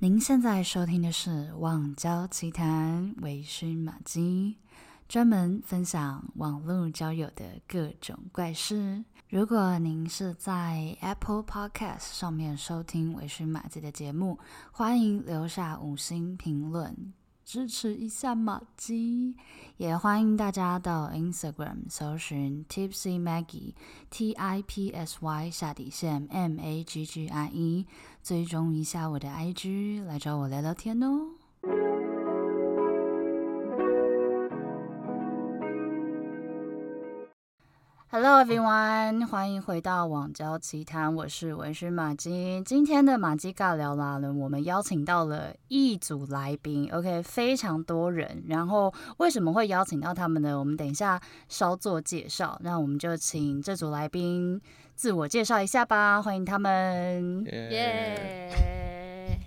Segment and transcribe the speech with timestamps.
[0.00, 4.54] 您现在收听的是《网交奇谈》，微醺玛姬，
[5.08, 9.04] 专门分享网络交友的各种怪事。
[9.28, 14.38] 如果您是在 Apple Podcast 上面收听微醺玛姬的节目，
[14.70, 17.12] 欢迎留下五星评论。
[17.44, 19.34] 支持一下玛姬，
[19.78, 23.72] 也欢迎大家到 Instagram 搜寻 Tipsy Maggie
[24.10, 27.86] T I P S Y 下底线 M A G G I E，
[28.28, 31.37] 追踪一下我的 IG，来找我聊聊天哦。
[38.10, 42.62] Hello everyone，欢迎回到网交奇谈，我是微醺玛姬。
[42.64, 48.42] 今天的马姬尬聊啦呢，我们邀请到了一组来宾，OK，非常多人。
[48.48, 50.58] 然后为什么会邀请到他们呢？
[50.58, 52.58] 我们等一下稍作介绍。
[52.62, 54.58] 那我们就请这组来宾
[54.94, 57.44] 自我介绍一下吧，欢迎他们。
[57.44, 58.48] 耶，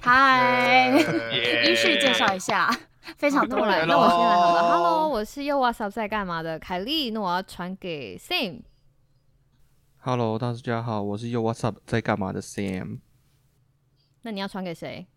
[0.01, 0.91] 嗨，
[1.65, 2.69] 依序介绍一下。
[3.17, 4.61] 非常多人， 那我先来好了。
[4.71, 8.61] Hello，我是 Yo What's Up 在干嘛的凯莉，那我要传给 Sam。
[9.99, 12.99] Hello，大家好，我是 Yo What's Up 在干嘛的 Sam。
[14.23, 15.07] 那你要传给谁？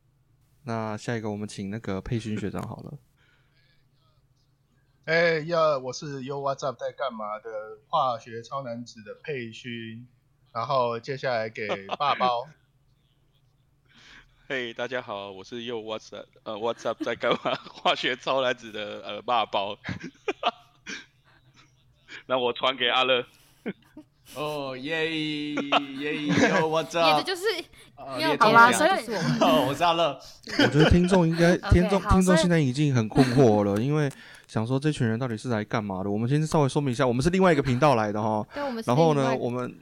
[0.64, 2.98] 那下一个我们请那个佩勋学长好了。
[5.04, 7.50] 哎呀，我是 Yo What's Up 在干嘛的
[7.88, 10.08] 化学超男子的佩勋，
[10.52, 12.46] 然后接下来给爸包。
[14.46, 17.54] 嘿，hey, 大家好，我是 Yo What's Up，呃，What's Up 在干嘛？
[17.72, 19.78] 化学超男子的呃爸包，
[22.26, 23.24] 那我传给阿乐。
[24.36, 27.18] 哦耶耶，Yo What's Up？
[27.18, 27.42] 也就是，
[27.96, 28.90] 好啦，所以
[29.40, 30.20] 哦，我是阿乐。
[30.58, 34.10] 我觉得听众应该，听众听众现在已经很困惑了，因为
[34.46, 36.10] 想说这群人到底是来干嘛的？
[36.10, 38.46] 我们先稍微说明一下，我们是另外一个频道来的哈。
[38.52, 38.84] 对，我们。
[38.86, 39.74] 然后呢，我们。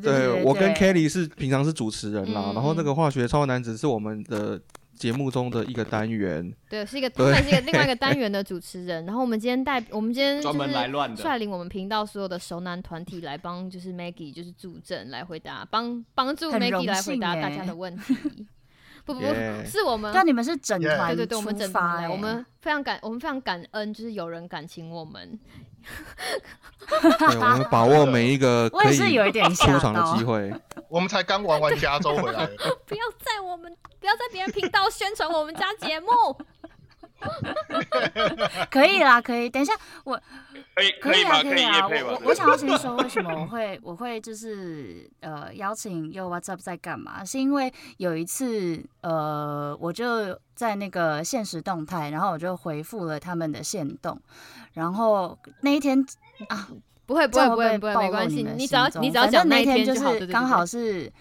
[0.00, 4.60] 对，对，对，对，我跟 Kelly 是平常是主持人啦，嗯、然后那个化学超男子是我们的
[4.94, 9.04] 节目中的一个单元，对，是一个，对，是一个另外一个单元的主持人。
[9.06, 18.16] 然后我们今天带， 我们今天专门来乱的，率领我们频道所有的熟男团体来帮，就是 Maggie 就是助阵来回答，帮帮助 Maggie 来回答大家的问题。
[19.04, 19.20] 不不.
[19.66, 25.36] 是我们，但你们是整团，对对对，我们整团，我们非常感，我们非常感恩，就是有人敢请我们。
[26.88, 28.96] 对，我们把握每一个 可以
[29.54, 30.52] 出场的机会。
[30.88, 32.46] 我们才刚玩完加州回来。
[32.86, 36.06] 不要在我们，不要在别人频道宣传我们家节目。
[38.68, 39.48] 可以啦，可以。
[39.48, 39.72] 等一下，
[40.02, 40.20] 我
[40.74, 41.88] 可以，可以啊，可以啊。
[41.88, 47.24] 我我想要先说，为什么我会我会就是呃邀请 Yo What's Up 在干嘛？
[47.24, 54.20] 是因为有一次呃，我就在那个现实动态，然后我就回复了他们的限动，
[54.72, 55.98] 然后那一天
[56.48, 56.68] 啊，
[57.06, 61.12] 不会不会不会不会没关系，你只要 你只要讲那一天就是刚好是。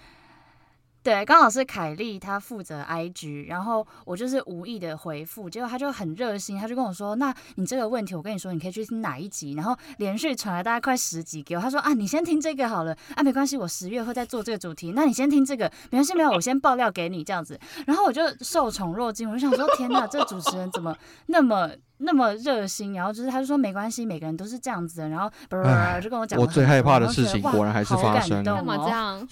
[1.03, 20.95] 对，刚好是凯莉她负责 IG，然后我就是无意的回复，结果她就很热心，她就跟我说：“那你这个问题，我跟你说，你可以去听哪一集？”然后连续传了大概快十集给我，她说：“啊，你先听这个好了，啊，没关系，我十月会再做这个主题，那你先听这个，没关系，没有，我先爆料给你这样子。”然后我就受宠若惊，我就想说：“天哪，这主持人怎么
[21.25, 25.63] 那么那么热心？”然后就是他就说：“没关系，每个人都是这样子的。”然后不是
[26.01, 29.27] 就跟我讲，我最害怕的事情果然还是发生了，干嘛这样？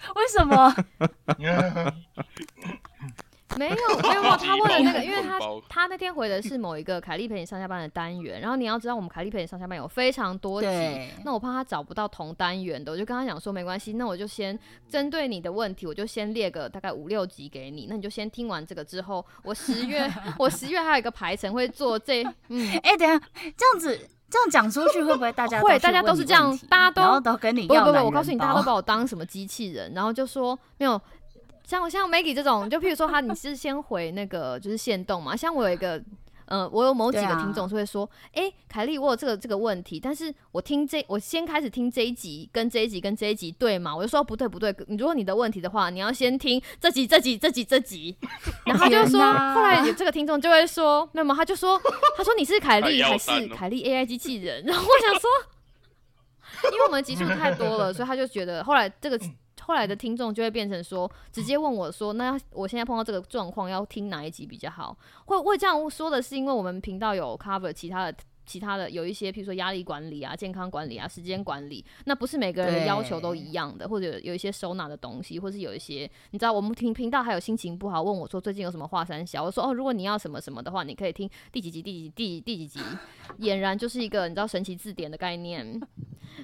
[0.16, 0.74] 为什么？
[3.58, 5.38] 没有没有，他问了那个， 因为他
[5.68, 10.68] 他那天回的是某一个凯莉陪你上下班的单元，然后你要知道我们凯莉陪你上下班有非常多集，
[11.24, 14.56] 那我怕他找不到同单元的，我就跟他讲说没关系，那我就先
[14.88, 20.08] 针对你的问题，我就先列个大概五六集给你，那你就先听完这个之后，我十月
[20.38, 23.18] 我十月还有一个排程会做这，嗯，哎、欸，等下
[23.56, 24.08] 这样子。
[24.30, 25.78] 这样讲出去会不会大家会？
[25.80, 31.00] 大家都是这样，大家都都跟你要不不不，我告诉你，大家都把我当什么机器人，然后就说没有，
[31.64, 36.00] 像像 Maggie 这种，就譬如说他，你是先回那个就是线动嘛，像我有一个。
[36.50, 43.94] 嗯、呃，我有某几个听众就会说，哎、啊，凯莉，我有这个这个问题，但是我听这，我先开始听这一集，跟这一集跟这一集对吗？
[43.94, 48.16] 我就说不对不对，如果你的问题的话，你要先听这集这集这集这集，
[48.66, 49.20] 然后他就说，
[49.54, 51.34] 后来有这个听众就会说，没有吗？
[51.34, 51.80] 他就说，
[52.16, 54.64] 他说你是凯莉 还是凯莉 AI 机器人？
[54.64, 55.30] 然后我想说，
[56.72, 59.18] 因为我们集数太多了，所以他就觉得后来这个。
[59.70, 64.96] 后来的听众就会变成说，直接问我说：“那我现在碰到这个状况，要听哪一集比较好？”
[65.26, 68.18] 会会这样说的是，因为我们频道有 cover 其他的、
[68.50, 82.80] 其他的有一些，譬如说压力管理啊、健康管理啊、时间管理，那不是每个人的要求都一样的，或者有一些收纳的东西，或是有一些你知道，我们听频道还有心情不好问我说最近有什么华山小，我说哦，如果你要什么什么的话，你可以听第几集、第几集、第第几集，
[83.38, 85.80] 俨然就是一个你知道神奇字典的概念。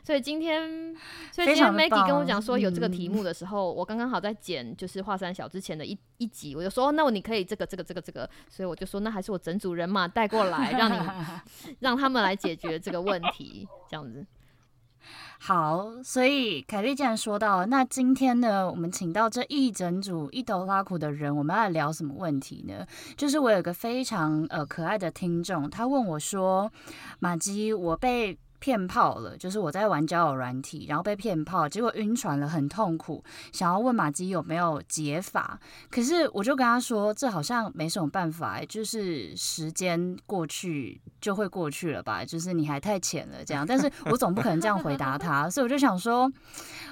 [0.03, 0.95] 所 以今天，
[1.31, 11.09] 所以今天 Maggie 跟我讲说有这个题目的时候，嗯、我刚刚好在剪就是华山小之前的一一集，我就说，哦那我你可以这个这个这个这个，所以我就说，那还是我整组人马带过来，让你
[11.81, 14.27] 让他们来解决这个问题，这样子。
[15.39, 22.87] 好，所以凯莉既然说到，那今天呢，我们请到这一整组一头拉苦的人，我们要聊什么问题呢？
[23.17, 26.73] 就是我有个非常呃可爱的听众，他问我说
[27.21, 33.23] ：“玛姬，我被。”骗炮了，就是我在玩交友软体，然后被骗炮，结果晕船了，很痛苦，
[33.53, 35.59] 想要问玛姬有没有解法，
[35.91, 46.31] 可是我就跟他说，这好像没什么办法，就是时间过去就会过去了吧，就是你还太浅了这样，但是我总不可能这样回答他，所以我就想说，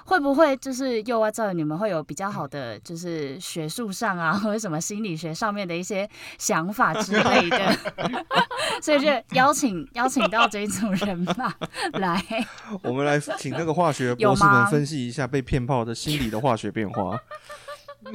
[0.04, 6.08] 会不会就是又要造你们会有比较好的，就是学术上啊，或者什么心理学上面的一些
[6.38, 7.76] 想法之类的，
[8.82, 11.53] 所以就邀请邀请到这一组人吧。
[12.00, 12.22] 来，
[12.82, 17.20] 我们来请那个化学博士们分析一下被骗炮的心理的化学变化。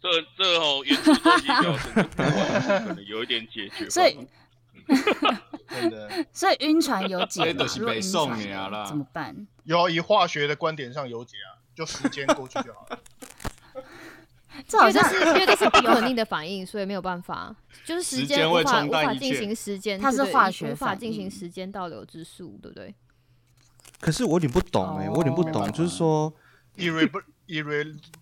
[0.00, 3.90] 这这哦，原子周期表可能有一点解决。
[3.90, 4.16] 所以，
[5.68, 7.66] 真的，所以晕船有解吗？
[7.66, 9.34] 是被送你啊了，怎么办？
[9.64, 12.98] 有，以化学的观点上有解啊，就时间过去就好了。
[14.66, 17.54] 这好像是因为这是不可逆的反应，所以没有办法，
[17.84, 22.94] 就是时间无法无法进行时间，它是化学无法进行时间倒流之术，对不对？
[24.00, 26.32] 可是我有点不懂哎、欸，我有点不懂，就是说，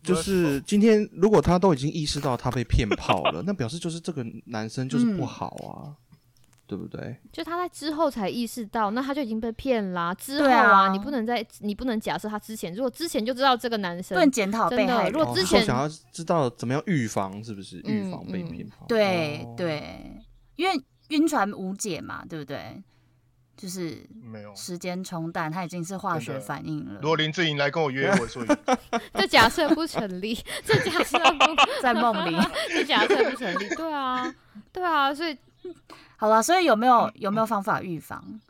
[0.02, 5.96] 就是今天如果他都已经意识到他被骗炮了，那表示就是这个男生就是不好啊。
[6.66, 7.16] 对不对？
[7.30, 10.14] 就他在之后才意识到，那他就已经被骗啦。
[10.14, 15.10] 之后啊，啊你不能再，你不能假设他之前，如果之前就知道这个男生，不能检讨被害。
[15.10, 18.66] 如果之前、哦、想要知道怎么样预防，是不是预防被骗？
[18.88, 20.22] 对、嗯嗯、对，
[20.56, 20.74] 因为
[21.08, 22.82] 晕船无解嘛，对不对？
[23.56, 26.98] 就是没有时间冲淡，他已经是化学反应了。
[27.02, 28.48] 如果林志颖来跟我约会，所以
[29.14, 30.34] 这假设不成立，
[30.64, 32.36] 这假设不在梦里，
[32.72, 33.68] 这假设不成立。
[33.76, 34.34] 对啊，
[34.72, 35.36] 对啊，所以。
[36.16, 38.40] 好了，所以有没有有没有方法预防？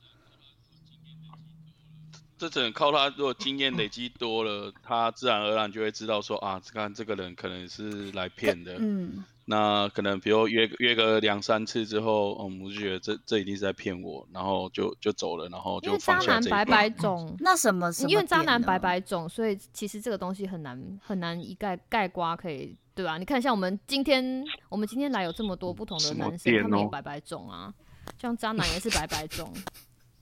[2.36, 8.76] 这只能靠他，如果经验累积多了，他自然而然就会知道说啊，看这个人可能是来骗的。
[8.78, 16.50] 嗯，那可能比如约约个两三次之后，嗯，我就觉得这这一定是在骗我，然后就就走了，然后就放下这一。
[16.50, 17.90] 因为渣男百百种，那什么？
[17.92, 22.76] 什么因为渣男百百种，所以其实这个东西很难很难一概概括可以。
[22.94, 23.18] 对吧？
[23.18, 27.74] 你看，像我们今天，我们今天来有这么多不同的男生，他们也白白种啊，
[28.20, 29.52] 像渣男也是白白种。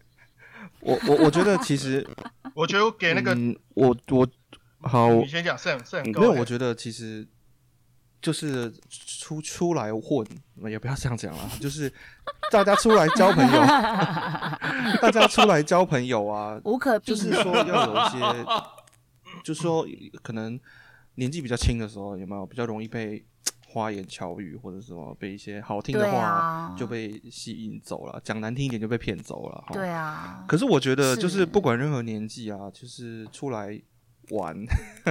[0.81, 2.07] 我我我觉得其实，
[2.55, 4.27] 我觉得我给那个，嗯、我我
[4.81, 7.29] 好，你先讲，是很是很没有，我觉得其实
[8.23, 10.27] 就是出出来混，
[10.71, 11.93] 也不要这样讲了，就是
[12.51, 13.61] 大家出来交朋友，
[15.03, 18.19] 大家出来交朋友啊，无可避免，就是说要有一些，
[19.45, 19.87] 就是说
[20.23, 20.59] 可能。
[21.17, 23.25] 年纪比较轻的时候，有没有比较容易被
[23.73, 28.21] 花言巧语或者什么被一些好听的话就被吸引走了？
[28.23, 29.65] 讲、啊、难听一点就被骗走了。
[29.73, 30.45] 对啊。
[30.47, 33.81] 可是我觉得，就是不管任何年纪啊，就是出来
[34.29, 34.55] 玩，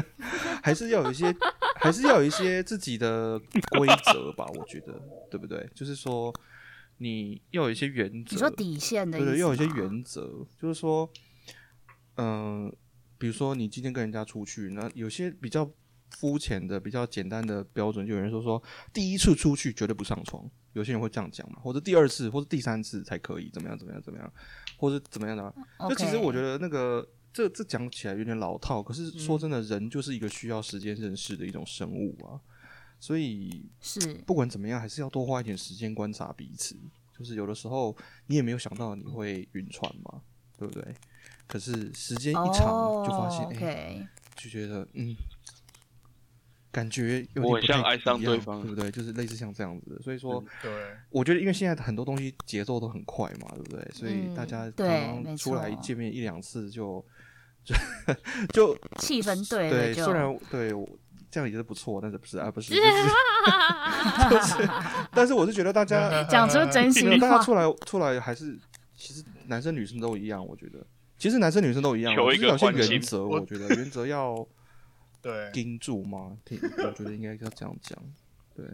[0.62, 1.36] 还是要有一些，
[1.82, 4.46] 还是要有一些自己的规则吧。
[4.56, 5.02] 我觉得，
[5.32, 5.68] 对不对？
[5.74, 6.32] 就是说，
[7.00, 11.10] 你要有一些原则，你说底线的对，要有一些原则，就是说，
[12.18, 12.76] 嗯、呃，
[13.18, 15.68] 比如说你今天跟人家出去，那有些比较。
[16.12, 18.62] 肤浅的比较简单的标准，就有人说说
[18.94, 24.34] 第一次出去绝对不上床，有些人会这样讲嘛，或者第二次或者第三次才可以，怎么样怎么样怎么样，
[24.78, 25.54] 或者怎么样的。
[25.90, 32.40] 就其实我觉得那个这这讲起来有点老套，可是说真的，人就是一个需要时间认识的一种生物啊，
[33.00, 36.76] 所以是不管怎么样，还是要多花一点时间观察彼此。
[37.18, 37.96] 就是有的时候
[38.28, 40.22] 你也没有想到你会晕船嘛，
[40.58, 40.96] 对不对？
[41.48, 44.08] 可是时间一长就发现，哎、oh,
[44.38, 45.16] 就觉得嗯。
[46.72, 48.90] 感觉有点像爱上对方，对不对？
[48.90, 50.72] 就是类似像这样子的，所以说，对，
[51.10, 53.86] 我觉得因为现在很多东西节奏都很快嘛，对不对？
[53.94, 54.88] 所以大家刚
[55.24, 57.06] 刚出来见面一两次就
[57.64, 57.76] 就
[58.54, 60.72] 就 气氛对对，虽然对
[61.30, 62.50] 这样也是不错，但是不是啊？
[62.50, 64.70] 不 是，就是，
[65.14, 68.58] 但是我是觉得大家 讲出真心话，大家出来出来还是
[68.96, 70.80] 其实男生女生都一样，我觉得
[71.18, 74.48] 其实男生女生都一样，有一个原则，我觉得原则要。
[75.22, 76.38] 对，盯住吗？
[76.78, 77.98] 我觉得应该要这样讲。
[78.56, 78.66] 对，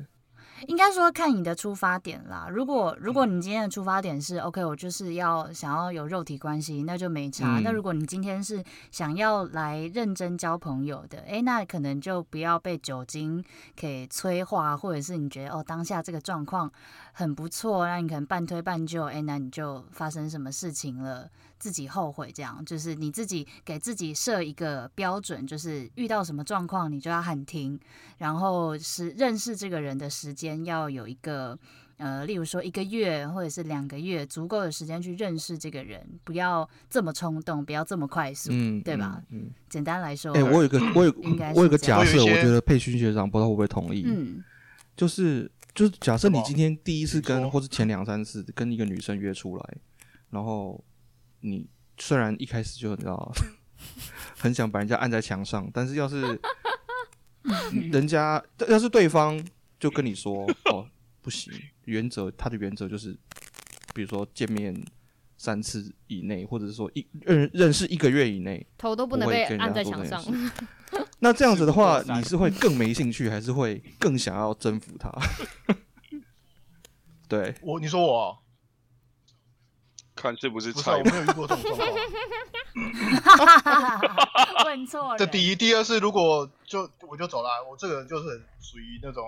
[0.68, 2.48] 应该说看你的出发点啦。
[2.50, 7.60] 如果如果你今天的出发点是 OK，我就是要想要有肉体关系，那就没差。
[7.60, 13.44] 嗯、那如果你今天是想要来认真交朋友的，哎、欸，那可能就不要被酒精
[13.76, 16.72] 给催化，或者是你觉得哦当下这个状况
[17.18, 27.80] 很不错，那你可能半推半就，哎、欸，那你就发生什么事情了，自己后悔这样，就是你自己给自己设一个标准，就是遇到什么状况你就要喊停，
[28.20, 30.64] 然后是认识这个人的时间。
[30.66, 31.58] 要有一个
[31.98, 39.20] 呃，例如说一个月或者是两个月，足够的时间去认识这个人，不要这么冲动，不要这么快速，嗯、对吧？
[39.32, 41.12] 嗯，简单来说，哎、欸，我有一个，我有，
[41.56, 44.44] 我有个假设，我觉得佩勋学长不知道会不会同意，嗯，
[44.96, 49.78] 就是就是假设你今天第一次跟，或是前两三次跟一个女生约出来，
[50.32, 50.84] 然后
[51.42, 51.66] 你
[51.98, 53.32] 虽然一开始就你知道
[54.36, 56.38] 很想把人家按在墙上，但是要是
[57.94, 59.42] 人家要是对方。
[59.80, 60.90] 就跟你说哦，
[61.22, 61.54] 不行，
[61.86, 63.16] 原则他的原则就是，
[63.94, 64.76] 比如说见面
[65.38, 70.20] 三次以内，或者是说一认认识一个月以内，头都不能被按在墙上。
[71.20, 75.12] 那这样子的话，你是会更没兴趣，还是会更想要征服他？
[77.28, 78.38] 对我，你说我
[80.16, 80.72] 看是不是？
[80.72, 81.90] 不是，我没有遇过这种状况。
[84.66, 85.18] 问错了。
[85.18, 88.24] 这第一，第二是如果就我就走了，我这个人就是
[88.60, 89.24] 属于那种。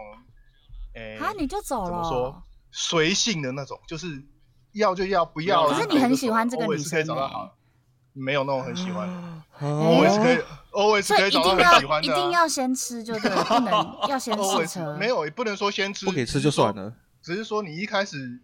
[0.96, 1.32] 哎啊！
[1.38, 1.86] 你就走了？
[1.86, 2.44] 怎么说？
[2.72, 4.24] 随性的那种，就是
[4.74, 5.68] 要就要，不要。
[5.68, 7.06] 可是你很喜欢这个女生，
[8.14, 9.08] 没有那种很喜欢。
[9.60, 10.38] always 可以
[10.72, 12.08] ，always 可以找到很喜欢的。
[12.08, 13.72] 一定要先吃，就对，不能
[14.10, 14.96] 要先试车。
[14.98, 16.94] 没有，也不能说先吃，不给吃就算了。
[17.22, 18.40] 只是说你一开始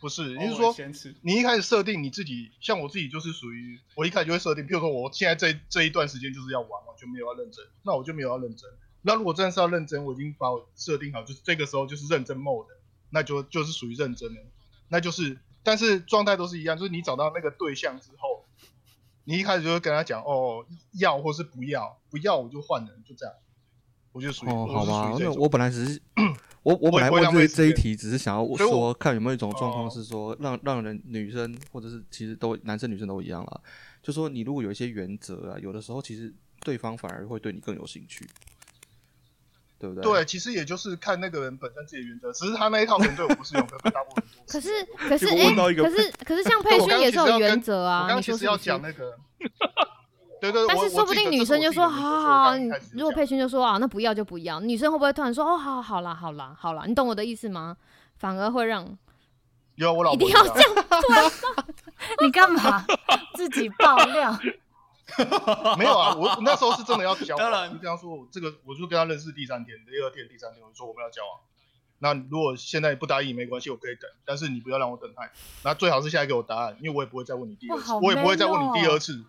[0.00, 0.74] 不是，你是说
[1.22, 8.70] 你一开始设定你自己，像我自己就是属于我一开始就会设定，譬如说我现在这这一段时间就是要玩，完全没有要认真，那我就没有要认真。
[9.02, 12.66] 那如果真的是要认真，我已经把我设定好，就是这个时候就是认真 mode，
[13.10, 14.40] 那就就是属于认真的，
[14.88, 18.41] 那就是，但是状态都是一样，就是你找到那个对象之后，
[19.24, 20.64] 你一开始就会跟他讲，哦，
[20.98, 23.34] 要或是不要，不要我就换人，就这样，
[24.12, 26.00] 我就属于哦，好吧，因为我本来只是
[26.62, 33.60] 我我本来问这这一题，只是想要说看有没有一种状况是说让让人女生或者是其实都男生女生都一样啦，
[34.02, 38.28] 就说你如果有一些原则啊，有的时候其实对方反而会对你更有兴趣。
[39.82, 40.02] 对不对？
[40.04, 44.24] 对，其实也就是看那个人本身自己的原则，只是他那一套可能对我不适用，可 大部分。
[44.46, 48.02] 可是，可是，哎，可是，可是，像佩勋也是有原则啊。
[48.02, 49.16] 我刚刚其实要讲那个，
[50.40, 50.64] 对对。
[50.68, 52.56] 但是说不定女生就说，好好好，
[52.92, 57.76] 如果佩勋就说啊，那不要就不要，女生会不会突然说，哦，好好啦，好啦，好啦，你懂我的意思吗？
[58.18, 58.86] 反而会让
[59.74, 61.32] 有我老婆一定要这样
[62.22, 62.84] 你干嘛
[63.34, 64.38] 自己爆料？
[65.78, 67.44] 没有啊， 我那时候是真的要交往。
[67.44, 71.40] 当然，就这样说，这个我就跟他认识第三天、第二天、第三天，我就说我们要交往。
[71.98, 75.30] 那如果现在不答应没关系，我可以等，但是你不要让我等太。
[75.64, 79.24] 那最好是现在给我答案，因为我也不会再问你第二次，我也不会再问你第二次。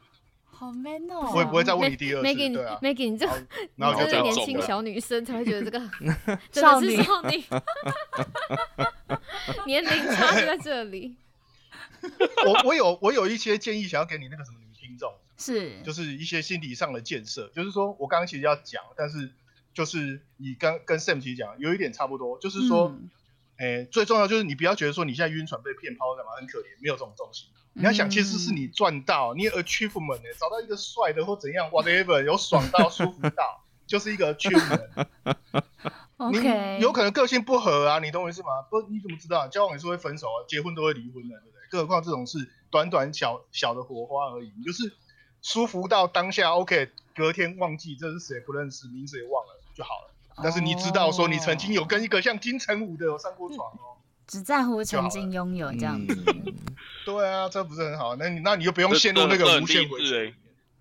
[0.55, 1.31] 好 man 哦！
[1.33, 2.27] 我也不会再问你第二次。
[2.27, 3.27] Maggie，对啊，Maggie，你这，
[3.75, 5.79] 然后就是年轻小女生才会觉得这个
[6.53, 7.43] 少女少女，
[9.65, 11.15] 年龄差就在这里。
[12.45, 15.13] 我我有我有一些建议想要给你那个什么女听众。
[15.37, 19.31] 是，就是一些心理上的建设，就是说我刚刚其实要讲，但是
[19.73, 22.95] 就是你刚跟 Sam 其实讲有一点差不多，就是说，
[23.57, 27.47] 诶、嗯欸，最重要就是你不要觉得说你现在晕船被骗抛干嘛很可怜，没有这种东西。
[27.73, 35.07] 你要想，其实是你赚到，你 achievement 呢，找到一个帅的或怎样，whatever， 有爽到舒服到，就是一个 achievement。
[36.17, 38.61] OK，你有可能个性不合啊，你懂我意思吗？
[38.69, 39.47] 不，你怎么知道？
[39.47, 41.52] 交往也是会分手啊，结婚都会离婚的，对不对？
[41.73, 42.37] 更何况这种是
[42.69, 44.93] 短短小小的火花而已，你就是。
[45.45, 50.13] 舒服到当下，OK，隔天忘记这是谁不认识，名字也忘了就好了。
[50.41, 56.15] 但是你知道说你曾经有跟一个像金城武的有上过床哦，只在乎曾经拥有这样子。
[57.05, 58.15] 对啊，这不是很好？
[58.15, 60.33] 那你那你就不用陷入那个无限回圈。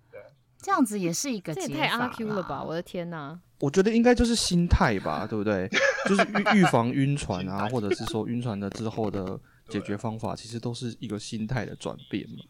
[0.09, 0.21] 对，
[0.61, 1.53] 这样子也是一个。
[1.53, 2.63] 这也太阿 Q 了吧！
[2.63, 3.37] 我的天哪！
[3.59, 5.69] 我觉得应该就是心态吧，对不对？
[6.07, 9.37] 就是预 预防晕船啊，或者是说晕船了之后的
[9.69, 12.43] 解决方法，其实都是一个心态的转变嘛。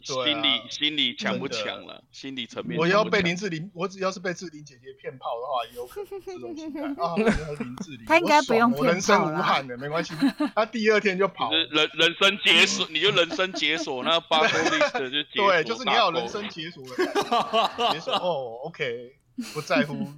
[0.00, 2.02] 心理心理强不强了？
[2.12, 2.78] 心理层面。
[2.78, 7.16] 我要被林志玲，我只要是被志玲姐姐骗炮的话，也有可能这种心态 啊。
[7.58, 8.92] 林志玲，他应该不用骗炮了。
[8.92, 10.14] 人生无憾的，没关系。
[10.54, 11.50] 他第二天就跑。
[11.50, 15.50] 人人生解锁， 你就人生解锁那 bucket list 就解锁。
[15.50, 17.92] 对，就是你要有人生解锁的。
[17.92, 19.16] 解锁 哦，OK，
[19.52, 20.12] 不在乎，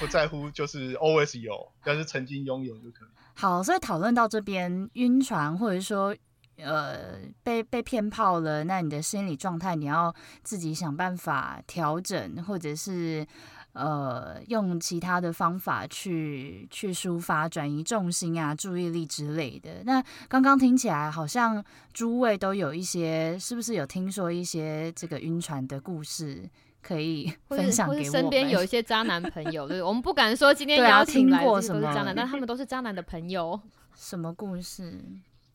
[0.00, 3.08] 不在乎，就是 always 有，但是曾经拥有就可以。
[3.34, 6.14] 好，所以讨论到这边，晕船或者说。
[6.58, 13.26] 呃，被被骗炮了，那你的心理状态你要自己想办法调整，或者是
[13.72, 19.82] 呃用其他的方法去去抒发、转移重心啊、注意力之类的。
[19.84, 26.48] 那刚刚听起来好像诸位都有一些，是不是有听说一些这个晕船的故事？
[26.82, 33.58] 可以 分享给我们，身边有一些渣男朋友，对，我们不敢说今天 邀请来的什么渣男，但他们都是渣男的朋友。
[33.94, 35.00] 什么故事？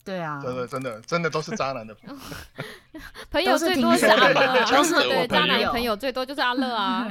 [0.04, 2.16] 对啊，真的真的真的都是渣男的朋友。
[3.30, 7.06] 朋友最多是阿乐，都是对渣男朋友最多就是阿乐啊。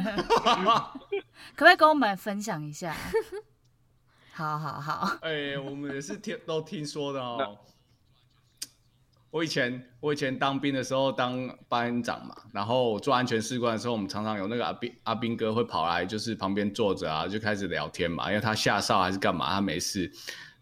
[1.56, 2.96] 可不可以跟我们分享一下？
[4.34, 5.18] 好好好。
[5.22, 7.60] 哎，我们也是听都听说的哦。
[9.30, 20.10] 我以前我以前当兵的时候当班长嘛，然后做安全士官的时候，我们常常有那个阿兵阿兵哥会跑来，就是旁边坐着啊，就开始聊天嘛，因为他下哨还是干嘛，他没事，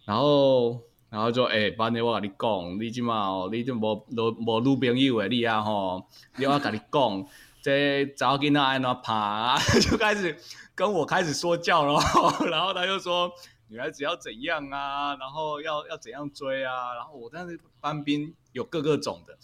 [0.04, 6.08] 然后然后就哎，班长我跟你讲，你今嘛哦，你就无无无女朋友的你啊吼，
[6.38, 7.26] 你我跟你讲，
[7.62, 10.36] 这早囡仔爱哪爬， 就开始
[10.74, 12.02] 跟我开始说教咯，
[12.50, 13.32] 然后他就说。
[13.68, 15.16] 女孩子要怎样啊？
[15.16, 16.94] 然后要要怎样追啊？
[16.94, 19.36] 然后我但是班兵有各个种的，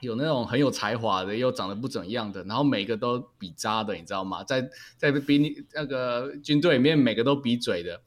[0.00, 4.42] 有那种很有才华的，又长得不怎样的，然后每个都比渣的，你知道吗？
[4.42, 8.00] 在在兵那个军队里面，每个都比嘴的。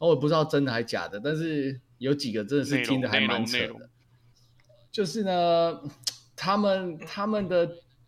[0.00, 3.90] 我也不知道真的还假的，但是有几个真的是听的还蛮扯的。
[4.90, 5.80] 就是呢，
[6.34, 7.66] 他们他们的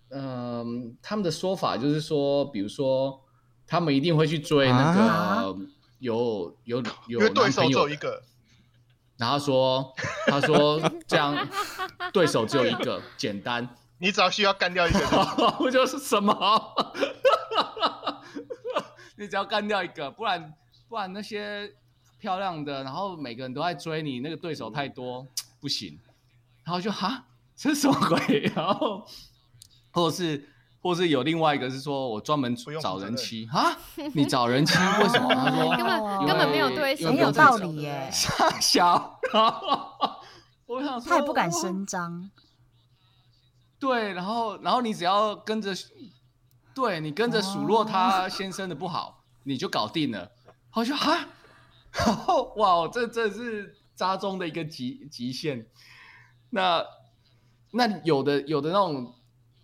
[0.09, 0.67] 嗯、呃，
[1.01, 3.23] 他们的说法就是说，比如说
[3.67, 5.01] 他们一定会去追那个。
[5.01, 5.45] 啊
[6.03, 8.21] 有有有对手只有一个，
[9.17, 9.95] 然后说
[10.27, 11.49] 他说这样
[12.13, 14.99] 对手只有一个，简单，你只要需要干掉一个，
[15.59, 16.35] 不就是什么？
[19.17, 20.53] 你只要干掉一个，不然
[20.89, 21.73] 不然那些
[22.19, 25.25] 漂亮的，然后每个人都在追你，那个对手太多
[25.61, 25.97] 不行。
[26.65, 28.51] 然后就哈，这是什么鬼？
[28.57, 29.07] 然后
[29.93, 30.49] 或者是。
[30.83, 33.79] 或是有另外一个是说，我专门找人妻啊？
[34.15, 35.33] 你找人妻 为什么？
[35.33, 38.11] 他说根本根本没有对手，很有道理耶。
[38.61, 39.21] 小，
[40.67, 42.29] 我想说他也不敢声张。
[43.79, 45.73] 对，然后然后你只要跟着，
[46.75, 50.33] 对你跟着数落他先生的不好，你就搞定了。
[50.75, 51.29] 我就哈，
[51.95, 55.65] 然后哇，这这是渣中的一个极极限。
[56.51, 56.85] 那
[57.71, 59.15] 那有的有的那种。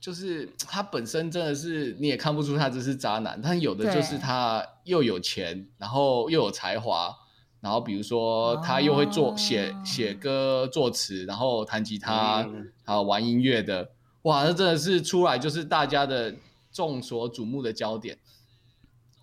[0.00, 7.12] 就是他本身真的是你也看不出他这是渣男，但有的就是他又有钱，然后又有才华，
[7.60, 12.48] 然后比如说他又会做写写歌作词，然后弹吉他，
[12.84, 13.90] 还有玩音乐的，
[14.22, 16.32] 哇，那真的是出来就是大家的
[16.70, 18.16] 众所瞩目的焦点，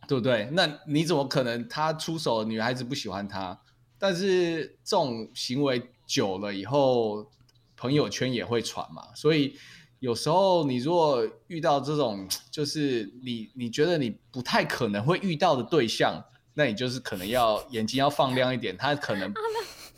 [0.09, 0.49] 对不对？
[0.51, 3.57] 那你怎么可能他出手女孩子不喜欢他？
[3.97, 7.31] 但是这种行为久了以后，
[7.77, 9.57] 朋友圈也会传嘛，所以。
[9.99, 19.33] 有时候你如果遇到这种，就是你你觉得你不太可能会遇到的对象，那你就是可能要眼睛要放亮一点，他可能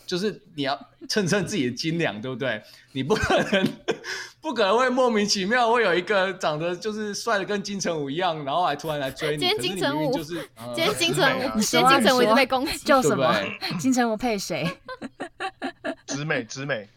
[0.06, 0.80] 就是你要
[1.10, 2.62] 称称自己的斤两，对不对？
[2.94, 3.68] 你不可能
[4.40, 9.40] 不可能会莫名其妙会有一个长得就是帅的跟金城武一样，然后还突然来追你。
[9.40, 13.36] 今天金城武就是今天金城武，今天金城武就被攻击，叫什么？
[13.78, 14.66] 金城武配谁？
[16.08, 16.88] 直美，直美。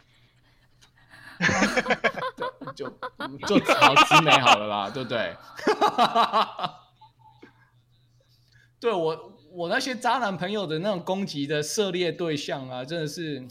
[1.40, 2.88] 对，就
[3.58, 5.34] 就好直美好了啦， 对不对？
[8.80, 13.42] 对我我那些渣男朋友的那种攻击的涉猎对象啊，真的是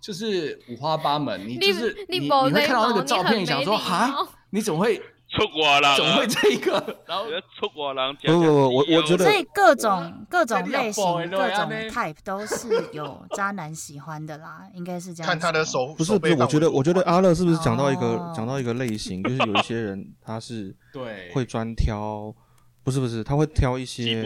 [0.00, 1.46] 就是五花八门。
[1.46, 5.00] 你就是你你，你会看到那个照片，想说哈，你怎么会？
[5.34, 6.72] 出国了，总会这一个，
[7.06, 7.24] 然后
[7.58, 8.12] 出国了。
[8.12, 15.28] 不不不，我我觉得，所以各种各种类型、各种 type 都是有渣男喜欢的啦， 应该是这样。
[15.28, 22.32] 看他的手，不是不是，我觉得我觉得阿乐是不是讲到一个讲到一个类型， 就是有一些人他是对会专挑，
[22.82, 24.24] 不是不是，他会挑一些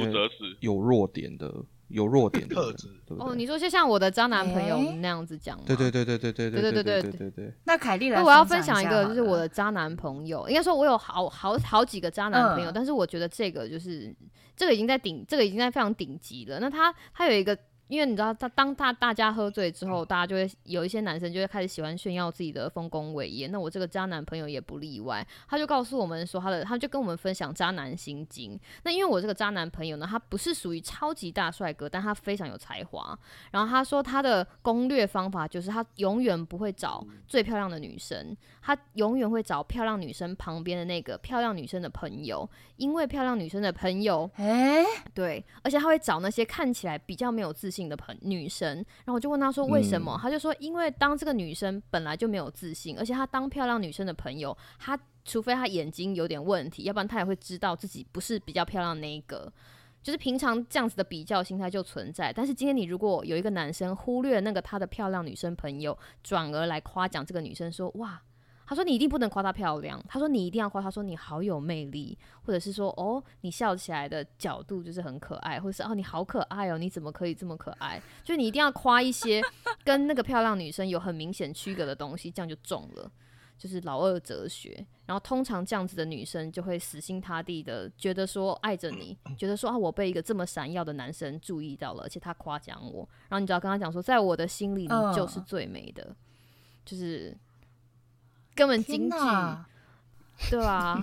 [0.60, 1.52] 有弱点的。
[1.88, 3.30] 有弱点的特质，对不对？
[3.30, 5.64] 哦，你说就像我的渣男朋友那样子讲吗？
[5.66, 7.54] 对对对对对对对对对对对对。
[7.64, 10.48] 那凯莉来，我要分享一个，就是我的渣男朋友。
[10.48, 14.14] 应该说，我有好好好几个渣男朋友，但是我觉得这个就是
[14.56, 16.60] 这个已经在顶，这个已经在非常顶级了。
[16.60, 17.58] 那他他有一个。
[17.88, 23.46] 因为你知道，他当他大家喝醉之后，大家就会有一些男生就会开始喜欢炫耀自己的丰功伟业。
[23.48, 28.60] 那我这个渣男朋友也不例外，他就告诉我们说，他的他就跟我们分享渣男心经。
[28.82, 33.18] 那因为我这个渣男朋友呢，他不是属于超级大帅哥，但他非常有才华。
[33.52, 42.46] 然后他说他的攻略方法就是他永远不会找最漂亮的女生，他永远会找漂亮女生旁边的那个漂亮女生的朋友，
[42.76, 47.77] 因为漂亮女生的朋友，哎，对，而且他会找那些看起来比较没有自信。
[47.78, 48.76] 信的朋女生。
[48.76, 50.12] 然后我就问他说为什么？
[50.16, 59.52] 嗯、他就说因为当这个女生本来就没有自信，而且她当漂亮女生的朋友，她除非她眼睛有点问题，要不然她也会知道自己不是比较漂亮的那一个。
[60.00, 68.22] 就是平常这样子的比较心态就存在，但是今天你如果有一个男生忽略那个他的漂亮女生朋友，转而来夸奖这个女生说哇，
[68.68, 78.00] 他说你一定不能夸她漂亮，他说你一定要夸她说你好有魅力，或者是说哦你笑起来的角度就是很可爱，或者是哦你好可爱哦你怎么可以这么可爱？
[78.22, 79.42] 就你一定要夸一些
[79.82, 83.10] 跟那个漂亮女生有很明显区隔的东西，这样就中了。
[83.56, 96.14] 就是老二哲学，然后通常这样子的女生就会死心塌地的觉得说爱着你，觉得说啊我被一个这么闪耀的男生注意到了，而且他夸奖我，然后你只要跟他讲说，在我的心里你就是最美的，
[96.84, 97.36] 就是
[98.58, 99.16] 根本京剧。
[100.50, 100.96] 对啊，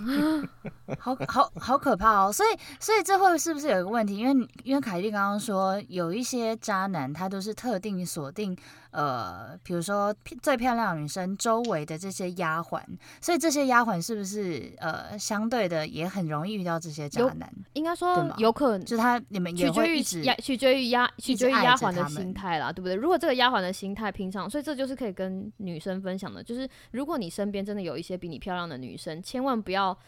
[0.98, 2.32] 好好好可怕哦！
[2.32, 4.16] 所以，所以这会是不是有一个问题？
[4.16, 8.56] 因为，因为凯蒂刚刚说有一些渣男，他都是特定锁定，
[8.96, 12.80] 呃，比如说最漂亮的女生周围的这些丫鬟，
[13.20, 17.52] 所以这些丫鬟是不是呃相对的也很容易遇到这些渣男？
[17.74, 22.94] 应该说有可能，就他你们也会取决于丫取决于丫取决于丫鬟的心态啦，对不对？
[22.94, 29.22] 如果这个丫鬟的心态平常，所以这就是可以跟女生分享的，就是如果你身边真的有一些比你漂亮的女生。
[29.26, 29.98] 千万不要，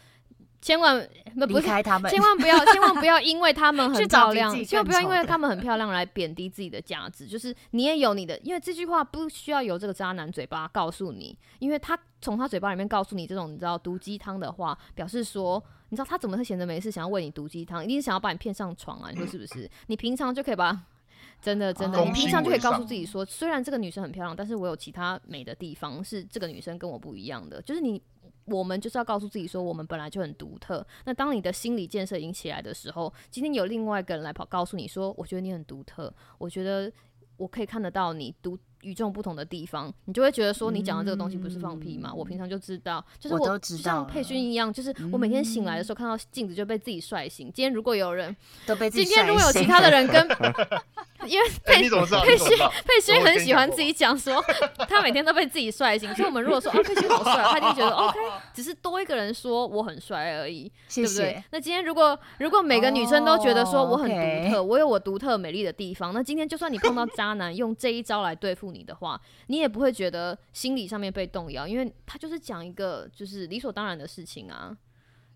[0.61, 1.09] 千万
[1.47, 7.25] 不开他们，千万不要，千万不要，因为他们很漂亮，千万不要因为他们很漂亮来贬低自己的价值。
[7.25, 19.09] 就是你也有你的，因为这句话不需要由这个渣男嘴巴告诉你，因为他从他嘴巴里面告诉你这种你知道毒鸡汤的话，表示说，你知道他怎么会闲着没事想要喂你毒鸡汤，一定是想要把你骗上床啊？
[19.11, 19.69] 你说是不是？
[19.87, 20.77] 你平常就可以把，
[21.41, 28.01] 真的真的，你平常就可以告诉自己说，虽然这个女生很漂亮，但是我有其他美的地方，是这个女生跟我不一样的，就是你。
[28.49, 30.85] 我们就是要告诉自己说，我们本来就很独特。
[31.05, 36.91] 那当你的心理建设已经起来的时候，今天有另外一个人来跑，告诉你说，我觉得你很独特，我觉得
[37.37, 38.57] 我可以看得到你独。
[38.81, 42.11] 与众不同的地方，你就会觉得说，你讲的这个东西不是放屁吗？
[42.13, 47.51] 嗯、我平常就知道，就是我，我像佩勋一样，就是我每天醒来的时候看到镜子就被自己帅醒。
[47.53, 48.33] 今天如果有人
[48.65, 50.25] 都被今天如果有其他的人跟，
[51.27, 51.81] 因为佩
[52.23, 54.41] 佩勋佩勋很喜欢自己讲说，
[54.87, 56.13] 他每天都被自己帅醒。
[56.15, 58.17] 所以我们如果说啊佩勋好帅，他就觉得 OK，
[58.53, 61.43] 只是多一个人说我很帅而已，谢谢对不对？
[61.51, 68.68] 那今天如果如果每个女生都觉得说我很独特，oh, 我有我独特美丽的地方，那今天就算你碰到渣男用这一招来对付。
[68.73, 74.75] 你的话，你也不会觉得心理上面被动摇，因为他就是讲一个就是理所当然的事情啊，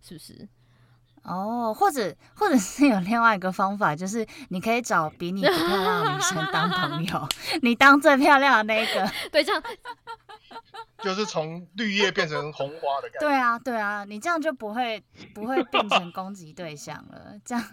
[0.01, 0.47] 是不是？
[1.23, 7.27] 哦，或者或者是有另外一个方法，就是你可以找比你不漂亮的女生当朋友，
[7.63, 9.63] 你当最漂亮的那一个，对，这样
[11.03, 13.27] 就是从绿叶变成红花的感觉。
[13.27, 17.63] 对啊，对啊，你这样就不会不会变成攻击对象了，这样。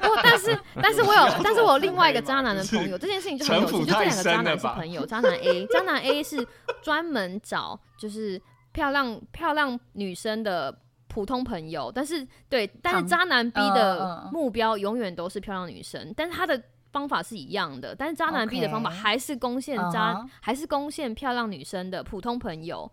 [0.00, 6.46] 不，但是但是我有，但是我有另外一个渣男的朋友，这件事情就很有趣，就这两个渣男是朋友，渣男 A， 渣男 A 是
[6.82, 8.40] 专门找就是
[8.72, 10.76] 漂亮漂亮女生的
[11.08, 16.60] 普通朋友，但是对，但是渣男 B 的目标永远都是漂亮女生，但是他的
[16.92, 22.88] 方法是一样的，但是渣男 B 的方法还是攻陷渣，还是攻陷漂亮女生的普通朋友，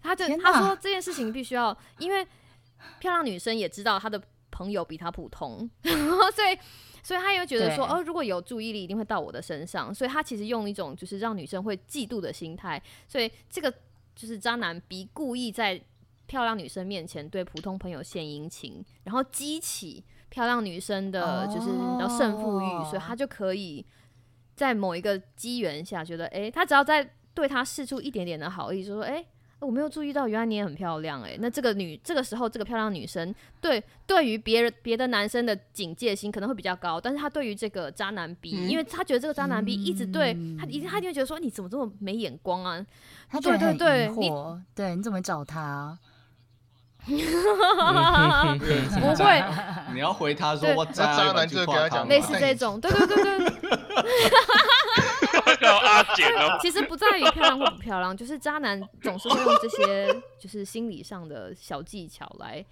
[0.00, 2.26] 他就他说这件事情必须要因为。
[3.00, 6.56] 漂亮女生也知道她的朋友比她普通， 所以，
[7.02, 13.68] 所以他又觉得说，哦，如果有注意力，一定会到我的身上，所以他其实用一种就是让女生会嫉妒的心态，所以这个
[14.14, 15.82] 就是渣男逼故意在
[16.26, 21.68] 漂亮女生面前对普通朋友献殷勤，然后激起漂亮女生的就是
[22.00, 23.84] 要胜负欲，所以他就可以
[24.54, 29.26] 在某一个机缘下觉得，哎、欸，他只要在对他示出一点点的好意，就说，哎、欸。
[29.60, 31.38] 我没有注意到，原来你也很漂亮哎、欸。
[31.40, 42.86] 那这个女这个时候，这个漂亮女生对对于别人别的男生的警戒心可能会比较高，但是她对于这个渣男 B，、嗯、因为她觉得这个渣男 B 一直对她，一定她就会觉得说你怎么这么没眼光啊？
[43.28, 44.30] 她对对对，你
[44.76, 45.98] 对你怎么找他、啊？
[47.04, 47.14] 不
[49.24, 49.44] 会，
[49.94, 53.48] 你要回他说我渣男就给他讲类似这种，对对对对。
[56.60, 62.64] 其实不在于漂亮或不漂亮，就是渣男总是会用这些就是心理上的小技巧来，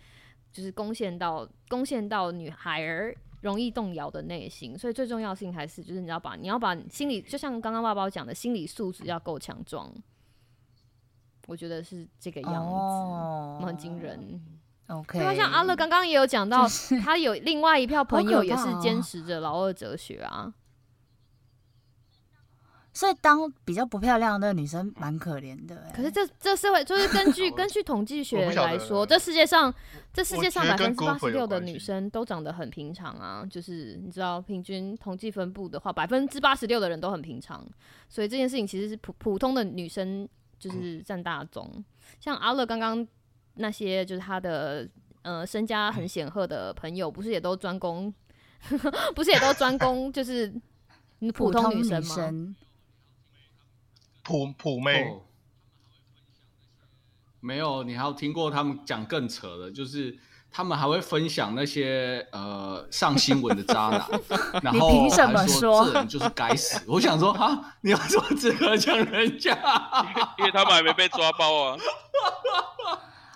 [0.53, 4.79] 就是攻陷到攻陷到女孩儿容易动摇的内心。
[4.79, 9.91] 所以最重要的事情还是就是你要把你要把心理，就像刚刚爸爸讲的心理素质要够强壮。
[11.47, 14.41] 我觉得是这个样子，哦、很惊人。
[14.89, 20.53] OK，对，像阿乐刚刚也有讲到，就是、他有另外一票朋友也是坚持着老二哲学啊。
[22.93, 25.93] 所以当比较不漂亮的那女生蛮可怜的。
[25.95, 29.75] 可是这这社会就是根据 根据统计学来说，这世界上
[30.15, 33.45] 这世界上百分之八十六的女生都长得很平常啊。
[33.51, 37.63] 就是你知道，平均统计分布的话，百分之八十六的人都很平常。
[38.09, 40.27] 所以这件事情其实是普普通的女生
[40.59, 41.85] 就是占大宗。
[42.21, 43.07] 像阿乐刚刚
[43.55, 44.89] 那些就是他的
[45.23, 48.13] 呃身家很显赫的朋友，不是也都专攻，
[49.15, 50.53] 不是也都专攻就是
[51.35, 52.57] 普通女生吗？
[54.23, 55.23] 普普妹、哦，
[57.41, 60.19] 没有，你还有听过他们讲更扯的，就是
[60.57, 64.09] 他们还会分享那些呃上新闻的渣男，
[64.65, 66.83] 然后凭什么说这人就是该死？
[66.89, 69.53] 我想说啊，你要说这个讲人家
[70.17, 71.77] 因，因为他们还没被抓包啊。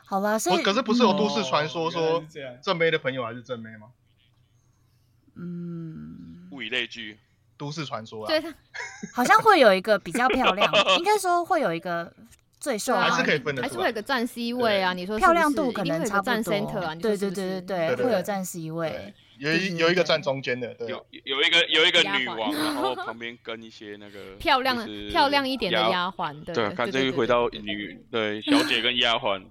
[0.06, 2.24] 好吧，所以可是不是有都市传说说
[2.62, 3.88] 正妹的朋友还是正妹吗？
[5.36, 7.18] 嗯，物以类聚。
[7.58, 8.42] 都市传说啊，对，
[9.12, 12.10] 好像会有一个比较漂亮， 应该说会有一个
[12.60, 14.92] 最受欢迎，还是可以分得出来，还是会有个占 C 位啊？
[14.92, 24.76] 你说漂亮度可能差不多，啊、对对对对对，会有占 C 位，有一有一个站中间的，对，有有一个有一个女王，然后旁边跟一些那个漂亮
[25.10, 29.42] 漂亮一点的丫鬟，对，看这又回到女对小姐跟丫鬟。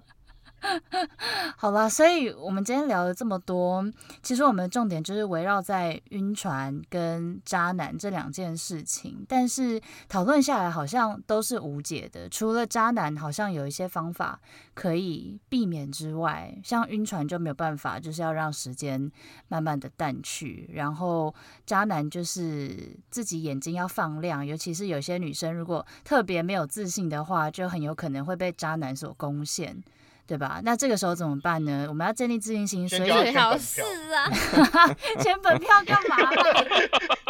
[1.58, 3.84] 好了，所以我们今天聊了这么多，
[4.22, 9.26] 其实我们的重点就是围绕在晕船跟渣男这两件事情。
[9.28, 14.40] 但是讨论下来好像都是无解的，除了渣男好像有一些方法
[14.74, 19.12] 可以避免之外，像晕船就没有办法，就是要让时间
[19.48, 20.70] 慢慢的淡去。
[20.74, 21.34] 然后
[21.66, 29.82] 渣男就是自己眼睛要放亮，尤其是有些女生如果特别没有自信的话，就很有可能会被渣男所攻陷。
[30.30, 30.62] 对吧？
[30.64, 31.88] 那这个时候怎么办呢？
[31.90, 33.82] 我们要建立自信心，所以最好是
[34.14, 34.30] 啊，
[35.20, 36.32] 签本票干嘛啦？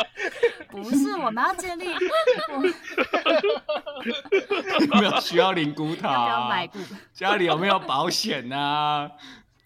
[0.69, 1.85] 不是，我们要建立。
[4.91, 6.11] 有没有需要领骨塔？
[6.11, 6.77] 要不要买股？
[7.13, 9.09] 家里有没有保险啊？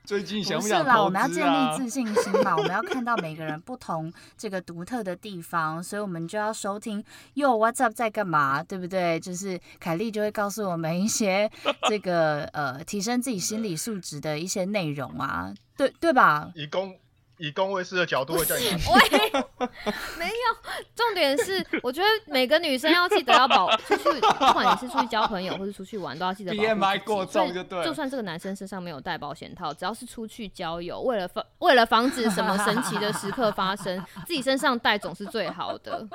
[0.03, 0.83] 最近想不想啊？
[0.83, 7.03] 不是啦，我们要建立自信心嘛，我们要看到每个人不同这个独特的地方，所以我们就要收听。
[7.35, 7.93] 哟，What's up？
[7.93, 8.61] 在干嘛？
[8.61, 9.19] 对不对？
[9.19, 11.49] 就是凯莉就会告诉我们一些
[11.87, 16.51] 这个呃提升自己心理素质的一些内容啊，对对吧？
[16.55, 16.93] 以公。
[17.43, 19.67] 以公卫师的角度会叫你喂，
[20.17, 20.33] 没有，
[20.95, 27.83] 重点是我觉得每个女生要记得要保出去， 不管你是出去交朋友或是出去玩，都要记得保 BMI 过重就对。
[27.83, 36.07] 就算这个男生身上没有带保险套，只要是出去交友，为了防为了防止什么神奇的时刻发生， 自己身上带总是最好的。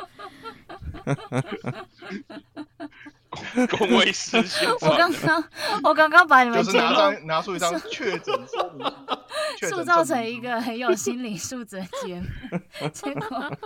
[3.76, 4.36] 公卫师，
[4.80, 5.44] 我刚刚
[5.82, 8.86] 我刚刚把你们就是拿张拿出一张 确诊说明，
[9.68, 13.56] 塑造成一个很有心理素质的节目， 结果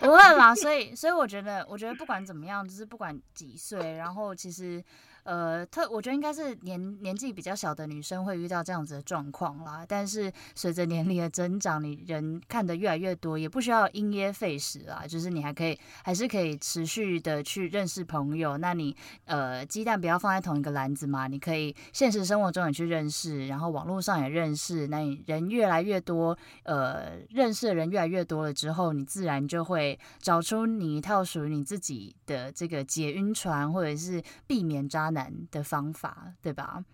[0.00, 0.54] 不会啦。
[0.54, 4.84] 所以所以我觉得，我觉得不管怎么样，就是不管几岁，然后其实。
[5.28, 9.84] 呃，特我觉得应该是年年纪比较小的女生会遇到这样子的状况啦。
[9.86, 15.04] 但是随着年龄的增长，你人看得越来越多，也不需要因噎废食啦。
[15.06, 18.56] 就是你还可以，还是可以持续的去认识朋友。
[18.56, 21.26] 那你呃，鸡蛋不要放在同一个篮子嘛。
[21.26, 24.86] 你可以现实生活中也去认识，然后网络上也认识。
[24.86, 35.17] 那你人越来越多，呃，认识的人越来越多了之后，你自然就会找出你一套属于你自己的这个解晕船或者是避免渣男
[35.50, 36.84] 的方法，对吧？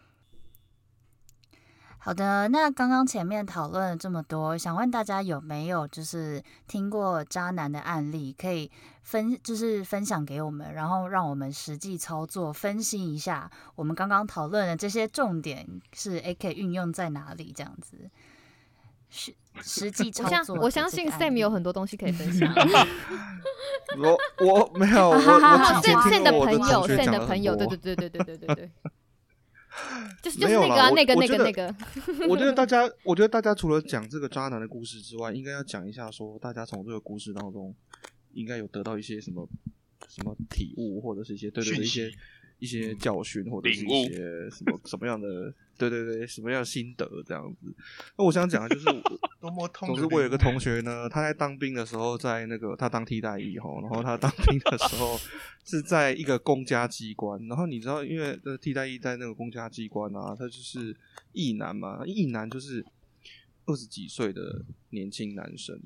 [1.98, 8.70] 好的，那刚刚前面讨论了这么多，想问大家有没有就是听过渣男的案例，可以
[9.02, 17.50] 分就是分享给我们，然后让我们实际操作分析一下，我们刚刚讨论的这些重点是 A K 运用在哪里？
[17.56, 18.10] 这样子
[19.08, 22.52] 是实际操作，我相信 Sam 有很多东西可以分 享。
[23.98, 27.10] 我我没有，我我之前听我的朋友，Sam。
[27.10, 28.70] 的朋友，对对对对对对对对。
[30.22, 31.74] 就是就是那个、啊、那个那个那个。
[32.28, 37.74] 我觉得大家，我觉得大家除了讲这个渣男的故事之外，应该要讲一下说，大家从这个故事当中，
[38.32, 39.48] 应该有得到一些什么
[40.08, 42.10] 什么体悟，或者是一些对对对一些。
[42.58, 47.74] 一些教训，或者是一些什么什么样的，对对对，什么样的心得这样子。
[48.16, 48.84] 那我想讲的就是，
[49.40, 49.88] 多么痛。
[49.88, 55.18] 总之，我有一个同学呢，他在当兵的时候，在那个他当替代役吼，然后他当兵的时候
[55.64, 57.44] 是在一个公家机关。
[57.48, 60.96] 然后你知道，因为替代役在那个公家机关啊，他就是
[61.32, 62.84] 役男嘛，役男就是
[63.66, 65.78] 二十几岁的年轻男生。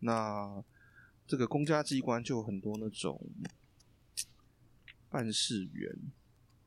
[0.00, 0.64] 那
[1.26, 3.20] 这个公家机关就有很多那种。
[5.10, 5.92] 办事员，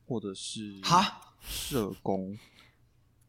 [0.06, 1.36] 或者是哈？
[1.42, 2.38] 社工、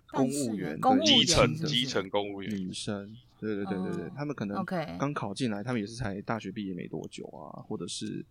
[0.08, 4.62] 公务员、基层基层公务员女生，对对对对对，他们可能
[4.98, 8.22] 刚考进来，他们也是才大学毕业没多久啊，或者是，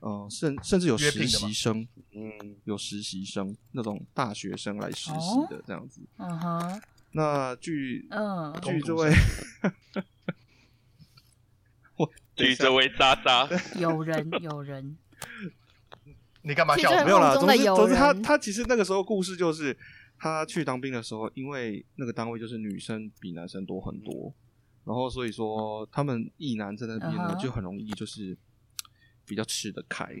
[0.00, 6.82] 呃，甚甚至有实习生，嗯，有实习生那种大学生来实习的这样子，嗯哼。
[7.14, 9.12] 那据嗯据这位，
[11.98, 13.46] 我据这位渣渣，
[13.78, 14.96] 有人有人，
[16.42, 16.90] 你干嘛笑？
[17.04, 19.76] 没有啦，总之总之他他其实那个时候故事就是。
[20.18, 24.32] 他去当兵的时候，因为那个单位就是女生比男生多很多，
[24.84, 28.38] 然后所以说他们一男在那边呢就很容易就是
[29.26, 30.14] 比较吃得开，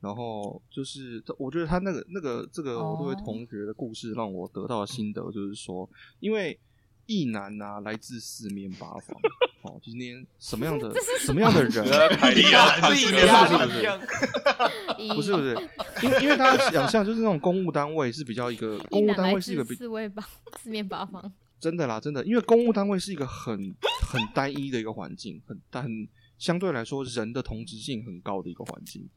[0.00, 5.88] 然后就是我觉得他那个那个这个我这位同学的故事让我得到的心得就是说，
[6.20, 6.60] 因为
[7.06, 9.16] 役男啊来自四面八方，
[9.62, 11.40] 哦，今天什么样的什么？
[11.40, 11.84] 样的人，
[12.16, 13.26] 海力啊，自己面
[15.14, 15.68] 不是不是不是，
[16.02, 20.22] 因为因为他想象就是那种公务单位是比较一个 公务单位是一个四位八
[20.62, 23.74] 四面八方，真的啦，真的，因为公务单位是一个很
[24.08, 29.08] 很单一的一个环境，很很相对来说人的同质性很高的一个环境，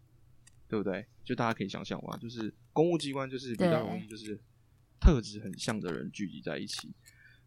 [0.68, 1.06] 对不对？
[1.24, 4.40] 就大家可以想象哇，就是公务机关就是比较容易就是
[5.00, 6.92] 特质很像的人聚集在一起。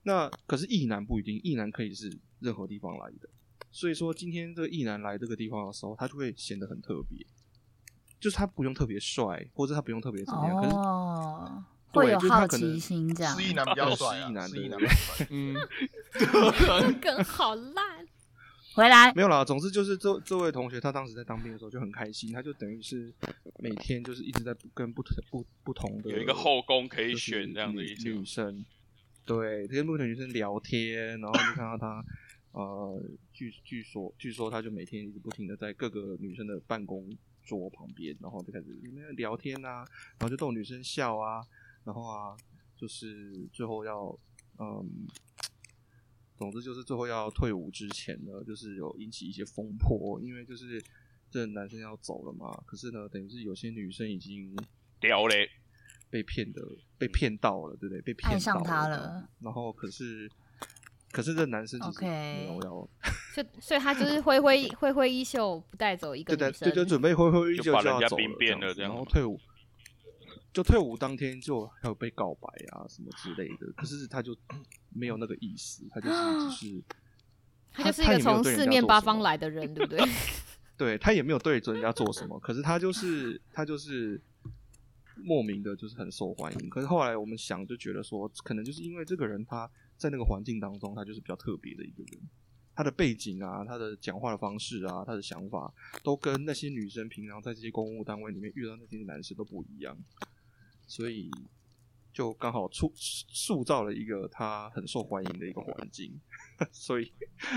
[0.03, 3.29] 那可是异男不一定，异男可以是任何地方来的，
[3.71, 7.27] 所以说今天这个异男来这个地方的时候，他就会显得很特别。
[8.21, 13.39] 就是他不用特别帅，或者他不用特别怎么样，哦，可是会有好奇心这样。
[13.39, 14.77] 是役男比较帅，役男，役男，
[15.31, 15.55] 嗯，
[17.01, 18.05] 梗好烂。
[18.75, 23.13] 回来没有啦，总之就是这这位同学，他当时在当兵的时候就很开心，他就等于是
[23.61, 28.65] 每天就是一直在跟不同不不同的有一个后宫可以选这样的一女生，
[29.29, 32.05] 对，他跟不同女生聊天，然后就看到他，
[32.53, 37.09] 呃，据据说据说他就每天一直不停的在各个女生的办公。
[37.45, 38.67] 桌旁边，然后就开始
[39.17, 39.79] 聊天啊，
[40.19, 41.43] 然后就逗女生笑啊，
[41.83, 42.37] 然后啊，
[42.77, 44.15] 就是最后要，
[44.59, 44.87] 嗯，
[46.37, 50.79] 总之就是最后要退伍之前呢，就是有引起一些风波，因为就是
[51.31, 54.55] 这男生要走了嘛，可是呢，等于是有些女生已经
[55.01, 55.49] 屌嘞，
[56.11, 56.63] 被骗的，
[56.99, 58.01] 被骗到了，对不对？
[58.03, 60.31] 被骗，爱上他了，然后可是。
[61.11, 62.89] 可是这男生就是没有要，
[63.35, 69.41] 所以所以他就是挥挥挥挥衣袖不带走一个女生，对对，就准备挥挥衣袖就要走了，这样，然后退伍，
[70.53, 74.37] 就退伍当天就还有被告白啊什么之类的，可是他就
[74.91, 76.85] 没有那个意思，他就是就是
[77.73, 80.07] 他就是一个从四面八方来的人，对不对？
[80.77, 84.21] 对，他也没有对着人家做什么，可是他就是他就是
[85.23, 89.71] 莫名的就是很受欢迎，可是后来我们想就觉得说，可能就是因为这个人他。
[89.99, 92.21] 在那个环境当中，他就是比较特别的一个人。
[92.73, 99.99] 他的背景啊，他的讲话的方式啊，他的想法，都跟那些女生平常在这些公务单位里面遇到那些男生都不一样，
[100.87, 101.29] 所以
[102.13, 106.17] 就刚好塑塑造了一个他很受欢迎的一个环境。
[106.71, 107.13] 所以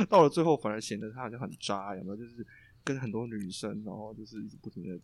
[0.10, 2.16] 到了最后，反而显得他好像很渣，有没有？
[2.16, 2.44] 就是
[2.84, 5.00] 跟很多女生，然后就是一直不停的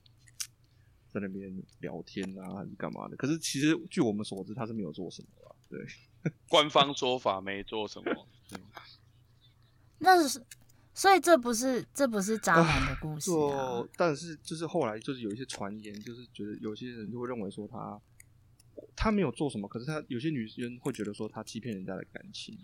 [1.12, 3.15] 在那边聊天啊，还是干嘛的？
[3.15, 5.56] 可是其实据我们所知，他是没有做什么的。
[5.70, 8.28] 对，官方说法没做什么。
[10.00, 10.41] 那是，
[10.93, 13.84] 所以这不是这不是渣男的故事啊。
[13.96, 18.00] 但是就是后来就是有一些传言，就是觉得有些人就会认为说他
[18.96, 22.58] 他没有做什么，可是他有些女生会觉得说他欺骗人家的感情。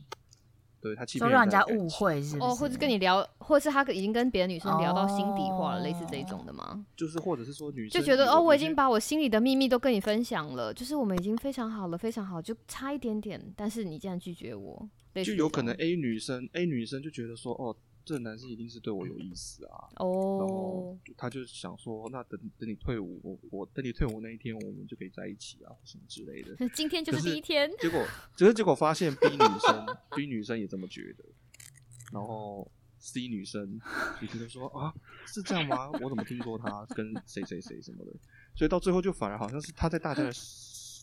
[0.84, 6.86] 对他欺骗，让人家误会是哦，或者跟你聊，或者是他已经跟别的女生聊到心底话了，哦、类似这一种的吗？
[6.98, 14.89] 就是或者是说女生就觉得哦，我已经把我心里的秘密都跟你分享了，就是我们已经非常好了，非常好，就差一点点，但是你竟然拒绝我，
[15.24, 17.76] 就有可能 A 女生 A 女生就觉得说哦。
[18.06, 19.88] 这个男生一定是对我有意思啊！
[19.98, 20.42] 哦，oh.
[20.42, 26.70] 然后他就想说，那等等你退伍，我我等你退伍那一天，我们就可以在一起啊，什么之类的。
[26.70, 27.72] 今天就是第一天。
[27.80, 31.24] 结果，只是结果发现 B 女生 B 女生也这么觉得，
[32.12, 33.80] 然后 C 女生
[34.20, 34.94] 就觉得说啊，
[35.26, 35.89] 是这样吗？
[36.02, 38.12] 我怎么听说他跟谁谁谁什么的？
[38.56, 40.32] 所以到最后就反而好像是他在大家的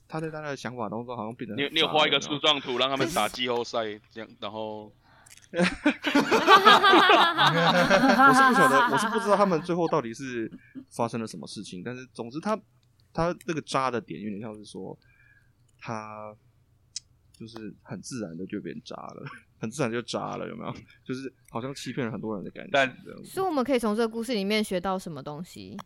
[0.07, 4.93] 他在大家的想法当中好像变成你你有画一个树状图让他们 打季后赛这样，然后。
[5.53, 5.59] 我
[8.33, 10.51] 是不晓得，我是不知道他们最后到底是
[10.91, 11.83] 发生了什么事情。
[11.83, 12.57] 但是总之他，
[13.13, 14.97] 他他那个渣的点有点像是说，
[15.79, 16.33] 他
[17.33, 19.25] 就是很自然的就变渣了，
[19.59, 20.73] 很自然就渣了，有没有？
[21.05, 22.71] 就是好像欺骗了很多人的感觉。
[22.73, 25.77] 但所以我们可以从这个故事里面学到什么东西？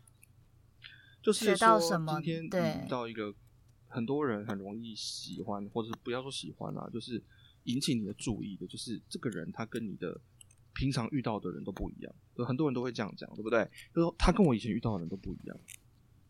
[1.23, 2.21] 就是学到什么？
[2.21, 2.43] 今天
[2.85, 3.33] 遇到一个
[3.87, 7.23] 很多人很容易喜欢，或者不要说喜欢啊，就是。
[7.65, 10.19] 引起你的注意的就是这个人，他跟你的
[10.73, 12.11] 平常遇到的人都不一样。
[12.35, 13.63] 有很多人都会这样讲，对不对？
[13.93, 15.57] 就说他跟我以前遇到的人都不一样，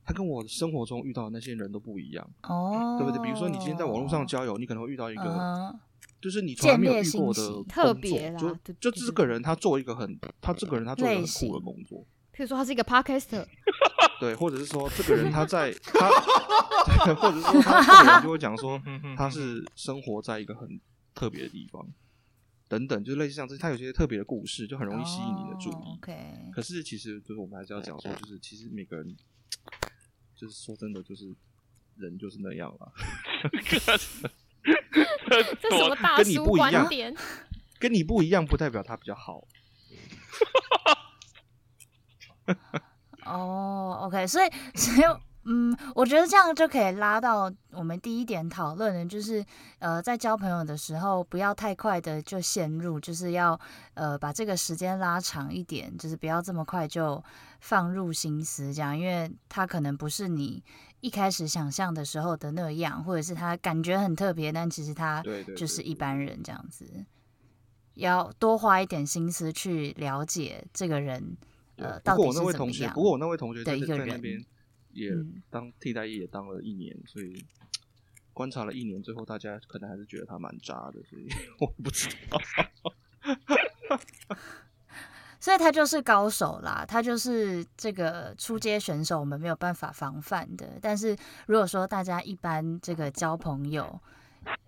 [0.03, 3.23] 他跟我生活中遇到的那些人都不一样，哦，对不对？
[3.23, 5.75] 比如说你今天在网络上交友，你可能会遇到一个
[6.21, 11.99] 就是你从来没有遇过的特别啦，就就这个人他做一个很，他这个人他做一个很酷的工作，
[12.33, 13.45] 譬如说他是一个 podcaster，
[14.19, 16.09] 对，或者是说这个人他在他，
[17.15, 18.81] 或者是说他这个人就会讲说
[19.17, 20.79] 他是生活在一个很
[21.15, 21.87] 特别的地方，
[22.67, 25.73] 等等，就类似像这，他有些特别的故事，就很容易吸引你的注意。
[25.73, 29.15] Oh, OK，可是其实就是我们还是要讲说，就是其实每个人，
[30.35, 31.33] 就是说真的，就是
[31.95, 32.91] 人就是那样了。
[35.61, 37.15] 这什么大叔观点？
[37.79, 39.47] 跟你不一样，不代表他比较好。
[43.25, 45.01] 哦、oh,，OK，所以所以
[45.45, 49.45] 嗯，我觉得这样就可以拉到我们第一点讨论的，就是
[49.79, 53.59] 呃，在交朋友的时候，不要太快的就陷入，就是要
[53.93, 57.23] 呃把这个时间拉长一点，就是不要这么快就
[57.59, 60.63] 放入心思，这样，因为他可能不是你。
[61.01, 65.21] 一开始想象的时候的那样，或者是他感觉很特别，但其实他
[65.55, 67.05] 就是一般人这样子。
[67.93, 71.37] 要多花一点心思去了解这个人，
[71.75, 72.91] 呃，到底是怎么样。
[72.95, 74.43] 不过我那位同学的一个人那边
[74.95, 75.11] 也
[75.51, 77.45] 当替代役也当了一年，所以
[78.33, 81.27] 观察了一年，最后大家可能还是觉得他蛮渣的，所以
[81.61, 82.41] 我不知道。
[85.39, 90.79] 所以他就是高手啦，他就是这个初阶选手，我们没有办法防范的。
[90.81, 91.15] 但是
[91.45, 94.01] 如果说大家一般这个交朋友，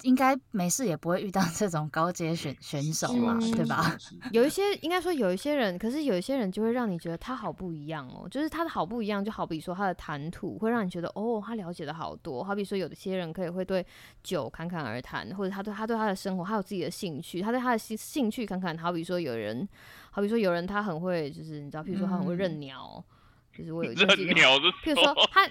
[0.04, 3.98] 应该没事也不会遇到这种高阶选选手嘛，对吧？
[4.32, 12.44] 有一些应该说有一些人，可是有一些人就会让你觉得他好不一样哦，就是他的好不一样，就好比说他的谈吐会让你觉得哦，他了解的好多。
[12.44, 13.86] 好比说有些人可以会对
[14.24, 18.78] 酒侃侃而谈，或者他对他对他的生活，他有自己的兴趣，他对他的兴兴趣侃侃。
[18.78, 19.68] 好比说有人，
[20.12, 23.04] 好比说有人他很会，就是你知道，譬如说他很会认鸟。
[23.10, 23.17] 嗯
[23.58, 25.50] 就是我有认鸟的，譬如说他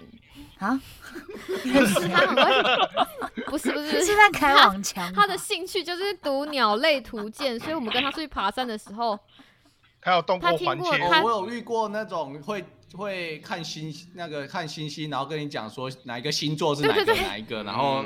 [0.58, 0.80] 啊，
[1.62, 5.12] 是他很会，不是不是是在开网墙。
[5.12, 9.18] 他的兴趣就是读鸟类图鉴，所以我们跟他出去爬山的时候，
[10.00, 11.22] 他有动过环切。
[11.22, 18.02] 我有遇过那种会会看星那个看星星，然后跟你讲说哪一个星座是哪个哪一个，然后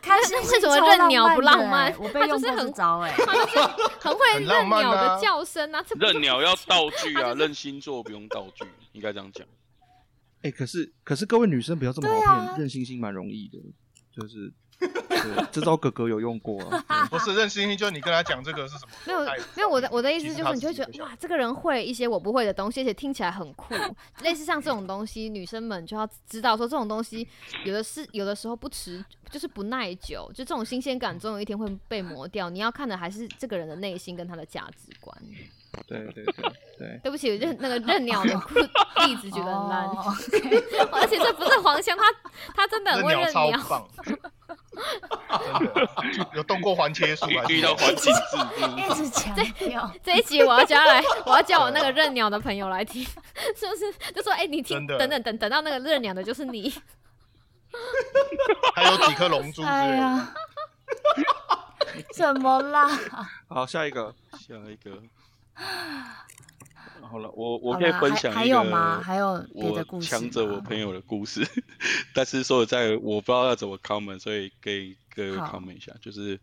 [0.00, 1.94] 看星星怎么认鸟不浪漫？
[1.98, 3.58] 我被用过这招哎，他就是
[4.00, 5.84] 很会认鸟的叫声啊。
[5.98, 8.64] 认鸟要道具啊， 认星座不用道具。
[8.92, 9.46] 应该这样讲，
[10.42, 13.58] 哎、欸，可是可是各位女生不要这么好骗，啊、认星星蛮容易的，
[14.14, 14.52] 就是对
[15.50, 17.06] 这招哥哥有用过 啊。
[17.10, 18.92] 不是认星星，就你跟他讲这个是什么？
[19.06, 19.20] 没有
[19.54, 23.74] 没有，我的我的意思就是，你就会觉得哇，这个人会一些我不会的东西，而且听起来很酷。
[24.22, 27.26] 类似像这种东西，女生们就要知道说，这种东西
[27.64, 32.48] 有的是有的时候不持，就是不耐久，就这种新鲜感总有一天会被磨掉。
[32.50, 35.16] 你要看的还是这个人的内心跟他的价值观。
[35.88, 36.34] 对对对
[36.78, 38.30] 对，对不起，认那个认鸟的
[39.06, 39.88] 例子觉得很烂
[40.92, 42.04] 而且这不是黄腔，他
[42.54, 43.88] 他真的很会认鸟，超棒，
[46.34, 48.36] 有动过环切术，遇到环切术，
[48.76, 49.90] 一直强调。
[50.02, 53.02] 这一集我要加来，我要叫我那个认鸟的朋友来听，
[53.56, 53.90] 是不是？
[54.12, 56.72] 就说哎，你听，等等等等到那个认鸟的就是你，
[58.74, 60.34] 还有几颗龙珠，哎呀，
[62.14, 62.88] 怎么啦？
[63.48, 65.02] 好，下一个，下一个。
[65.54, 69.00] 好了，我我可以分享一个，还有吗？
[69.02, 70.08] 还有别的故事？
[70.08, 71.46] 强者我朋友的故事，
[72.14, 75.92] 但是说实在我不知道要怎么 comment，所以给各位 comment 一下。
[76.00, 76.40] 就是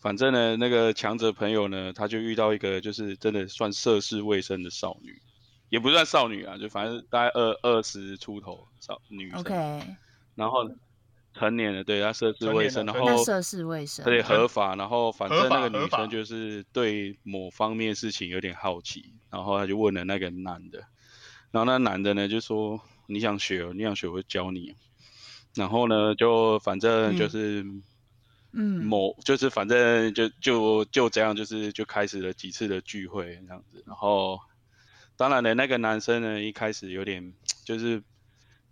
[0.00, 5.20] 反正呢，那个强者朋友呢，他就遇到一个就是真的算涉世未深的少女，
[5.68, 9.40] 也不算少女啊，就反正大概二二十出头少女生。
[9.40, 9.82] OK，
[10.34, 10.70] 然后。
[11.36, 20.78] 成年了，对，他涉世未深，然后涉世未深，对，合法，然后反正那个女生就是对某方面事情有点好奇，然后他就问了那个男的，
[21.50, 24.76] 然后那男的呢就说，你想学，你想学我会教你，
[25.54, 27.66] 然后呢就反正就是，
[28.52, 34.38] 嗯，某就是反正就就就这样，就是就开始了几次的聚会这样子，然后
[35.16, 38.00] 当然了，那个男生呢一开始有点就是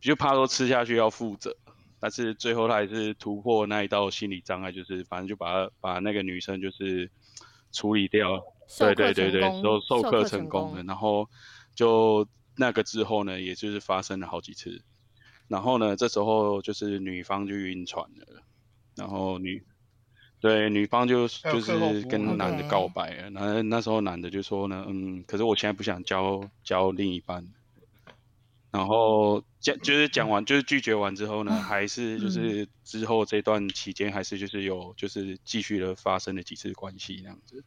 [0.01, 1.57] 就怕说吃下去要负责。
[2.03, 7.09] 但是最后他还是突破那一道心理障碍，就是反正就把把那个女生就是
[7.71, 8.43] 处理掉，
[8.77, 10.83] 对对对对，都授课成功了。
[10.83, 11.31] 然后
[11.77, 12.27] 就
[12.57, 14.83] 那个之后呢，也就是发生了好几次。
[15.47, 18.43] 然后呢，这时候就是女方就晕船了，
[18.97, 19.65] 然后女
[20.41, 23.31] 对女方就就是跟男的告白了。
[23.31, 27.47] 然后那时候男的就说呢，嗯，可是我现在不想交交另一半。
[28.73, 37.63] 然后讲就是讲完就是拒绝完之后呢，还是就是之后这段期间还是就是有就是继续的发生了几次关系那样子。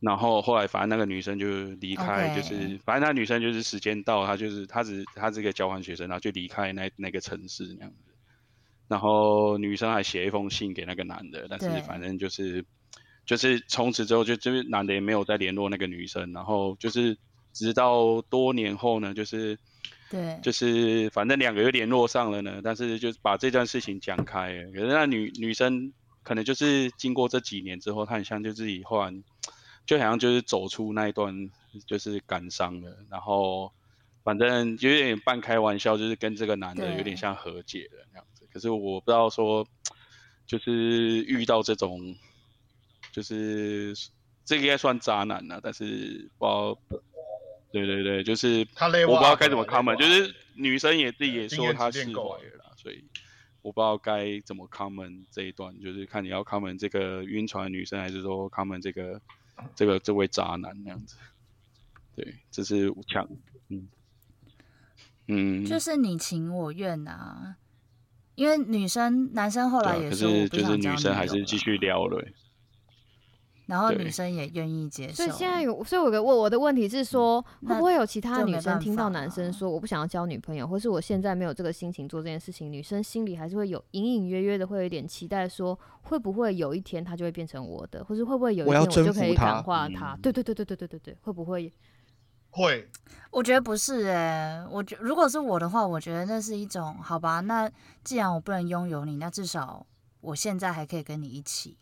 [0.00, 8.12] 然后后来反正那个女生就离开，就是反正那女生就是时间到，她就是她只她这个交换学生，然后就离开那那个城市那样子。
[8.88, 12.64] 然后女生还写一封信给那个男的，但是反正就是
[13.24, 17.16] 就是从此之后就就是男的也没有再联络那个女生，然后就是
[17.54, 19.58] 直到多年后呢，就是
[20.14, 25.92] 对，就是反正两个又联络上了呢，但是就把这段事情讲开了，可是那女女生
[26.22, 29.24] 可能就是经过这几年之后，她很像就自己忽然
[29.86, 31.50] 就好像就是走出那一段
[31.86, 33.72] 就是感伤了，然后。
[34.24, 38.48] 反正有点半开玩笑，就是跟这个男的有点像和解了那样子。
[38.50, 39.68] 可是我不知道说，
[40.46, 42.16] 就是遇到这种，
[43.12, 43.94] 就是
[44.46, 46.78] 这个应该算渣男了，但是不知道，
[47.74, 48.66] 对对对，就是
[49.08, 53.02] 我不知道该怎么 comment，就是女生也自己也说她释怀了啦，所以
[53.62, 59.20] 我不知道该怎么 comment 这一段，就是看你要 comment 这个晕船的女生，还是说 comment 这个
[59.74, 61.16] 这个这位渣男那样子。
[62.14, 63.28] 对，这是我抢，
[63.68, 63.88] 嗯。
[65.26, 67.56] 嗯，就是你情我愿啊，
[68.34, 72.22] 因为女生男生后来也说我不想交女友了，可是就是女生还是继续聊了，
[73.66, 75.14] 然后女生也愿意接受。
[75.14, 90.16] 所以现在有，所以我给问我的问题是说，会不会有其他女生听到男生说我不想要交女朋友，或是我现在没有这个心情做这件事情，女生心里还是会有隐隐约约的会有一点期待，说会不会有一天他就会变成我的，或是会不会有一天我就可以感化他。
[90.22, 91.72] 对对对对对对对，会不会？
[92.50, 92.88] 会。
[93.30, 97.68] 我觉得不是诶，我觉，如果是我的话，我觉得那是一种，好吧，那
[98.04, 99.84] 既然我不能拥有你，那至少
[100.20, 101.76] 我现在还可以跟你一起。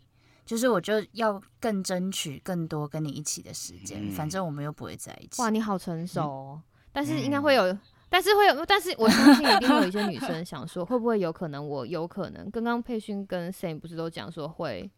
[0.45, 4.09] 就是我就要更争取更多跟你一起的时间。
[4.09, 5.40] 嗯、反正我们又不会在一起。
[5.40, 6.62] 哇，你好成熟哦。
[6.62, 6.62] 嗯、
[6.93, 12.51] 但是应该会有，嗯、但是会有，但是我相信一定会有一些女生想说，会不会有可能我有可能？
[12.51, 14.90] 刚刚佩勋跟 Sam 不是都讲说会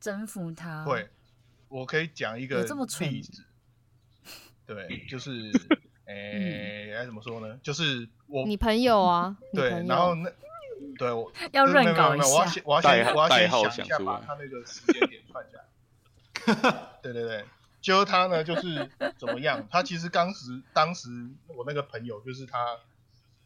[0.00, 0.84] 征服他？
[0.84, 1.08] 会，
[1.68, 3.44] 我可以讲一个这么例子。
[4.66, 5.50] 对，就是，
[6.06, 7.58] 诶、欸，该、嗯、怎么说呢？
[7.62, 10.30] 就是我你朋友啊，对，然后那
[10.98, 15.64] 对我要乱搞一下，我要先我要先我要先想一下，把他那个时间点串起来。
[17.02, 17.44] 对对对，
[17.80, 19.66] 就他呢，就是怎么样？
[19.70, 21.08] 他其实当时当时
[21.46, 22.78] 我那个朋友就是他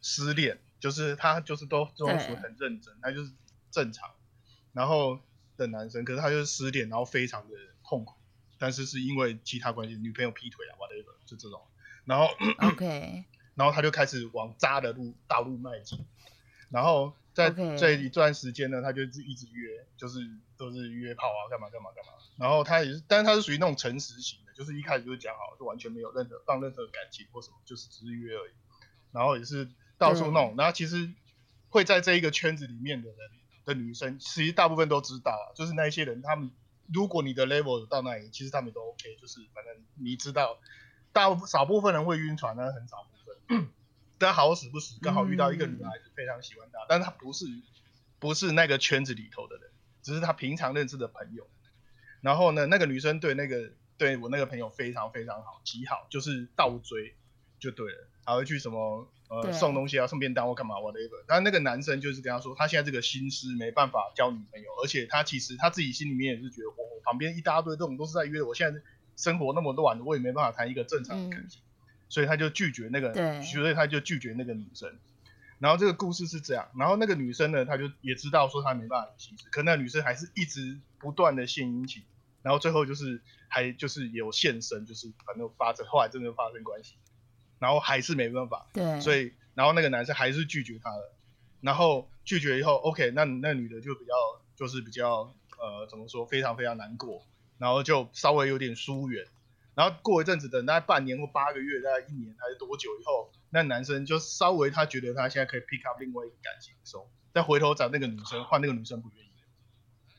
[0.01, 3.31] 失恋，就是他就是都都说很认真，他就是
[3.71, 4.11] 正常，
[4.73, 5.19] 然后
[5.57, 8.15] 的男生，可是他就是失恋，然后非常的痛苦。
[8.57, 11.61] 但是是因为其他关系，女朋友劈腿啊，whatever，就这种。
[12.03, 12.27] 然后
[12.59, 13.23] ，OK，
[13.55, 16.05] 然后他就开始往渣的路道路迈进。
[16.69, 20.19] 然后在这一段时间呢，他就一直约，就是
[20.57, 22.11] 都是约炮啊，干嘛干嘛干嘛。
[22.37, 28.51] 然后他也是，但是他是属于那种诚实型的，就是一开始就讲好，就完全没有任何放任何感情或什么，就是只是约而已。
[29.11, 29.67] 然后也是
[29.97, 30.55] 到处弄。
[30.57, 31.11] 然后其实
[31.69, 33.17] 会在这一个圈子里面的人
[33.65, 36.51] 的女生，其实大部分都知道啊，就是那些人他们。
[36.91, 40.57] 如果你的 level 到那里，其实他们都 OK，就是反正你知道，
[41.13, 43.69] 大少部分人会晕船，但是很少部分。
[44.19, 47.45] 但好死不死，刚好遇到一个女孩子非常喜欢他，嗯、但是他不是
[48.19, 49.71] 不是那个圈子里头的人，
[50.03, 51.47] 只是他平常认识的朋友。
[52.21, 57.15] 然后呢，那个女生对那个对我那个朋友非常非常好，极好，就是倒追
[57.59, 59.09] 就对了，还会去什么。
[59.29, 61.23] 呃，送东西啊，送便当或干嘛，whatever。
[61.27, 68.81] 但那个男生就是跟他说，他现在这个心思没办法交女朋友，而且他其实他自己心里面也是觉得，我旁边一大堆这种都是在约，我现在
[69.15, 71.68] 生活那么乱，我也没办法谈一个正常的感情，嗯、
[72.09, 74.93] 所以他就拒绝那个，对所以他就拒绝那个女生。
[75.59, 79.09] 然后这个故事是这样，然后那个女生呢，她就也知道说她没办法
[79.51, 82.03] 可那女生还是一直不断的献殷勤，
[82.41, 86.95] 然后最后就是还就是有现身，就是反正发生，后来真的发生关系。
[87.59, 91.13] 然后还是没办法，对，所以然后那个男生还是拒绝她了，
[91.59, 94.13] 然后拒绝以后，OK，那那女的就比较
[94.55, 97.21] 就是比较呃怎么说，非常非常难过，
[97.57, 99.25] 然后就稍微有点疏远，
[99.79, 109.29] 然后过一阵子，等大概半年或八个月，大概一年还是多久以后，那男生就稍微他觉得他现在可以 pick up 另外一个感情的时候，再回头找那个女生，换那个女生不愿意，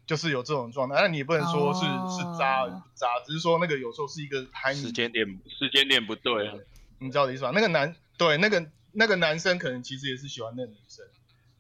[0.07, 2.11] 就是有这种状态，那你也不能说是、oh.
[2.11, 6.55] 是渣渣，只是说那个有时候是一个时间点时间点不对啊。
[6.99, 7.53] 你知道的意思吧？
[7.55, 11.05] 那个男对那个那个男生可能其实也是喜欢那个女生，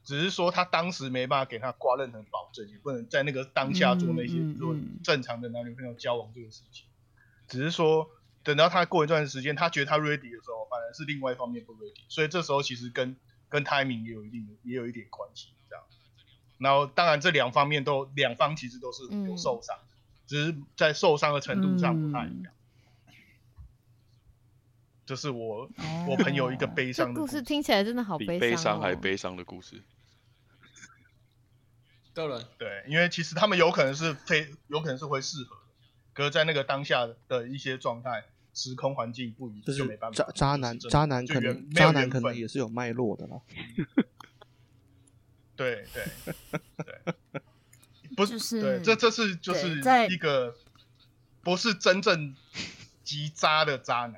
[0.04, 4.74] 只是说他当时没办法给他挂任何保证，也不能在那个当下做那些做
[5.04, 6.86] 正常的男女朋友交往这个事情。
[7.50, 8.08] 只是说
[8.42, 12.00] 等到他过一段时间，他觉得他 ready 的时候，反而是另外一方面不 ready。
[12.08, 13.16] 所以这时候其实跟
[13.48, 15.84] 跟 timing 也有一定也有一点关系，这样。
[16.56, 19.76] 然后当然这两方面都两方其实都是有受伤，
[20.26, 22.52] 只是在受伤的程度上不太一样。
[25.04, 25.68] 就是我
[26.08, 29.82] 我朋友一个悲伤的故事，听起来真的好悲伤，悲伤还悲伤的故事。
[32.14, 35.69] 当然，对，因为其实他们有可能是非有可能是会适合的，
[36.12, 40.24] 可是在那个当下的一些状态、时空环境不一，就没办法。
[40.24, 43.40] 渣渣男，渣男可能渣男可能也是有脉络的啦。
[45.56, 46.04] 对对
[46.84, 47.40] 对，
[48.16, 49.80] 不是，对，这这是就是
[50.10, 50.56] 一个
[51.42, 52.34] 不是真正
[53.04, 54.14] 极渣的渣男，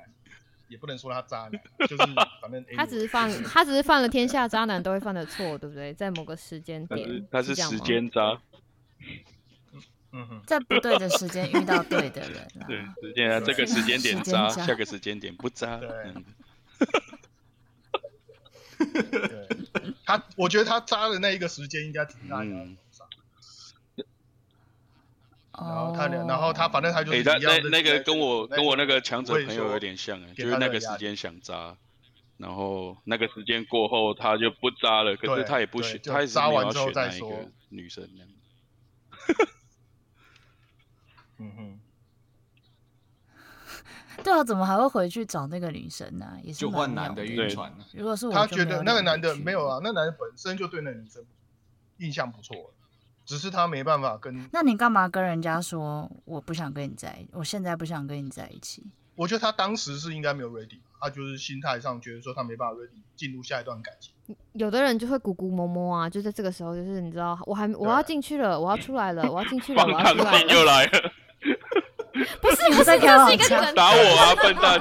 [0.69, 1.51] 也不能说他渣男，
[1.87, 1.97] 就是
[2.41, 5.93] 反正他只是犯，他只是犯了天下渣男都会犯的错，对不对？
[5.93, 8.41] 在某个时间点，他是时间渣。
[10.15, 15.77] 嗯，在不对的时间遇到对的人，对，时间啊，这个时间点渣，下个时间点不渣。
[15.77, 15.89] 对，
[20.05, 23.07] 他，我觉得他渣的那一个时间应该停在你身上。
[25.51, 27.17] 然后他，然后他，反正他就是。
[27.17, 31.75] 哎，那那那个跟我跟我那个强者朋友有点像哎，就是那个时间想扎，
[32.37, 38.07] 然后那个时间过后他就不扎了，可是他也不选，他也是没有要选那一个女生。
[41.43, 41.79] 嗯哼，
[44.23, 46.37] 对啊，怎么还会回去找那个女生呢？
[46.41, 47.73] 也是就换男的晕船。
[47.93, 51.23] 如果是我，他觉得那个男的没有啊，那男的本身就对那女生
[51.97, 52.73] 印象不错，
[53.25, 54.49] 只是他没办法跟。
[54.53, 57.29] 那你干嘛跟人家说我不想跟你在一起？
[57.33, 58.85] 我现在不想跟你在一起。
[59.15, 64.11] 我觉得他当时是应该没有 ready，他就是心态上觉得说他没办法 ready 进入下一段感情。
[64.53, 71.11] 有的人就会咕咕摸摸啊，就在这个时候，就是你知道，我还我要进去了，我要出来了，我要进去了，我要出来了，又来了。
[72.41, 73.75] 不是，不是，这是一个梗。
[73.75, 74.79] 打我啊，笨蛋！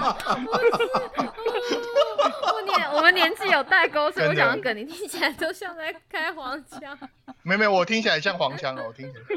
[2.52, 6.98] 我年我们年纪有代沟，所以我讲的梗你听起来都像在开黄腔。
[7.42, 9.24] 没没，我听起来像黄腔哦，我听起来。
[9.26, 9.36] 对，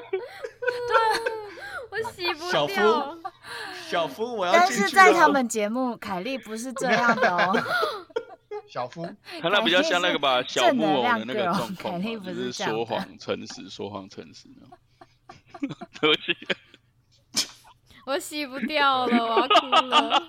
[1.89, 2.67] 我洗不掉。
[2.67, 3.17] 小夫，
[3.89, 4.53] 小夫，我要。
[4.53, 7.63] 但是在他们节目，凯莉不是这样的哦。
[8.67, 9.07] 小夫，
[9.41, 14.49] 他那比较像那个吧，小木偶的那个状况，就是说谎、诚实、说谎、诚实。
[16.01, 16.35] 对不起。
[18.05, 20.23] 我洗不掉了，我要哭了。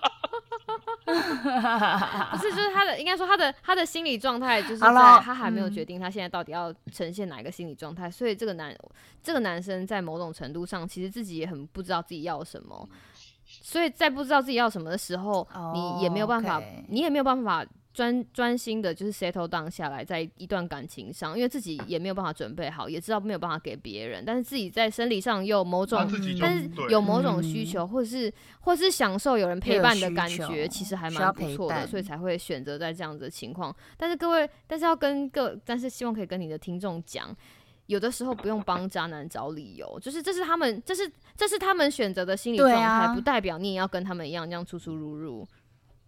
[2.33, 8.77] 不是，就是他的，应该说他的他的心理状态，就是在他还没有决定他现在到底要呈现哪一个心理状态，所以这个男
[9.22, 12.89] 这个男生在某种程度上，其实自己也很不知道自己要什么，
[13.45, 17.64] 所以在不知道自己要什么的时候，你也没有办法，你也没有办法。
[17.97, 26.07] 专专心的，就是 settle down 下来，在一段感情上，因为自己也没有办法准备好，也知道没有办法给别人，但是自己在生理上又有某种，
[26.38, 28.30] 但是有某种需求，嗯、或者是
[28.61, 33.74] 或是享受有人陪伴的感觉，其实还蛮不错的，所以才会选择在这样子的情况。
[33.97, 37.34] 但是各位，但是要跟各，但是希望可以跟你的听众讲，
[37.86, 45.49] 有的时候不用帮渣男找理由，就是这是他们，这是这是他们选择的心理状态，啊、不代表你也要跟他们一样这样出出入入。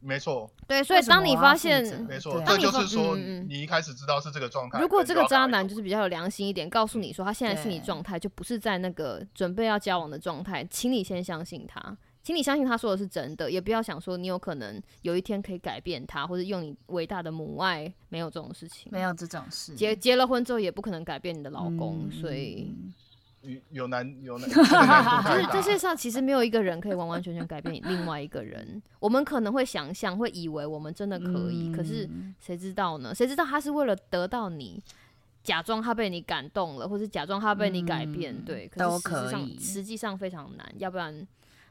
[0.00, 4.80] 没错，对，所以当你发现，没错，这就是说，你一开始知道是这个状态。
[4.80, 19.74] 如果这个渣男就是比较有良心一点，告诉你说他现在心理状态就不是在那个准备要交往的状态，请你先相信他，请你相信他说的是真的，也不要想说你有可能有一天可以改变他，或者用你伟大的母爱，没有这种事情，没有这种事。
[19.74, 22.72] 结结了婚之后也不可能改变你的老公，所以。
[23.70, 28.82] 有难有难， 就是这世界上其实没有一个人可以完完全全改变另外一个人。
[28.98, 32.08] 我们可能会想象，会以为我们真的可以，可是
[32.40, 33.14] 谁知道呢？
[33.14, 34.82] 谁知道他是为了得到你，
[35.42, 38.36] 假装他被你感动了，或是假装他被你改变？
[38.44, 41.26] 对，可是实际上实际上非常难，要不然。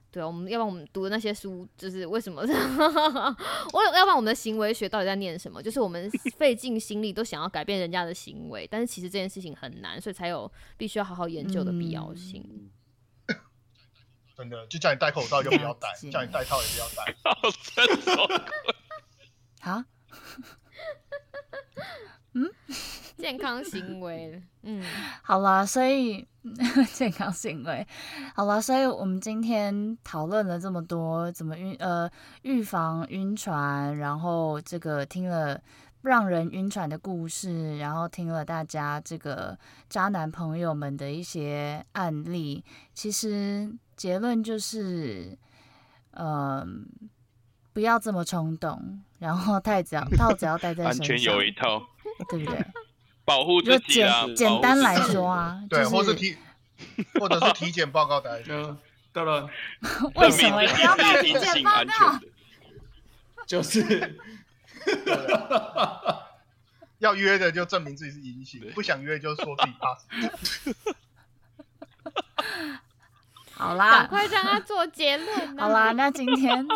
[0.09, 2.41] 对啊，我们要不然我们读的那些书，就是为什么？
[3.73, 5.61] 我要不然我们的行为学到底在念什么？
[5.61, 12.41] 就是我们 费尽心力都想要改变人家的行为，但是其实这件事情很难，所以才有必须要好好研究的必要性。
[13.27, 13.35] 嗯、
[14.37, 17.15] 真的，就叫你戴口罩就不要戴，叫你戴套也不要戴。
[19.61, 19.83] 好，
[22.37, 22.49] 嗯，
[23.17, 24.83] 健康行为，嗯，
[25.23, 26.27] 好啦，所以。
[26.93, 27.85] 健康行为，
[28.33, 32.09] 好了，所以我们今天讨论了这么多，怎么晕呃
[32.43, 35.59] 预防晕船，然后这个听了
[36.03, 39.59] 让人晕船的故事，然后听了大家这个
[39.89, 42.63] 渣男朋友们的一些案例，
[42.93, 45.37] 其实结论就是，
[46.11, 46.25] 嗯、
[46.61, 46.67] 呃，
[47.77, 51.87] 不要这么冲动，然后太子要套子要戴在身上，安全有一套，
[52.27, 52.65] 对不对？
[53.23, 54.25] 保护自己啊！
[54.25, 56.35] 简简单来说啊，对，或是体，
[57.19, 58.41] 或者是体检报告带。
[58.49, 58.75] 嗯，
[59.13, 59.47] 当然。
[60.15, 62.19] 为什么要带体检报告？
[63.45, 64.17] 就是，
[66.97, 69.95] 要约的就证明自己是阴性，不想约就说自己怕。
[73.57, 75.57] 好啦，赶快让他做结论。
[75.57, 76.65] 好啦，那今天。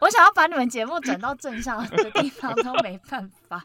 [0.00, 3.64] 我想要把你们节目转到正向的地方都没办法，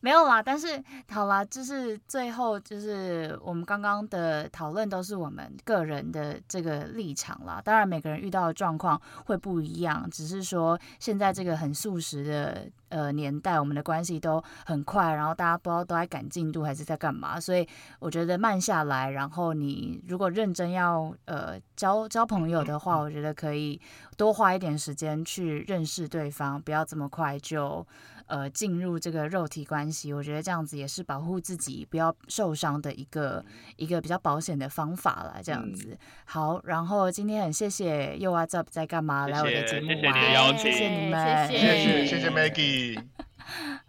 [0.00, 0.42] 没有啦。
[0.42, 7.60] 但是好啦，就是最后就是我们刚刚的讨论都是我们个人的这个立场啦。
[7.64, 17.66] 当然每个人遇到的状况会不一样，只是说现在这个很速食的呃年代，我们的关系都很快，然后大家不知道都在赶进度还是在干嘛，所以
[17.98, 23.80] 我觉得慢下来，然后你如果认真要呃交交朋友的话，我觉得可以
[24.16, 27.86] 多花一点时间去认识对方，不要这么快就。
[28.28, 33.44] 呃，进入这个肉体关系，我觉得这样子也是保护自己不要受伤的一个
[33.76, 35.40] 一个比较保险的方法啦。
[35.42, 38.30] 这样子，好，然后今天很谢谢 Yo!
[38.30, 43.02] What's Up 在干嘛来我的节目玩，谢谢你们，谢谢谢谢 Maggie，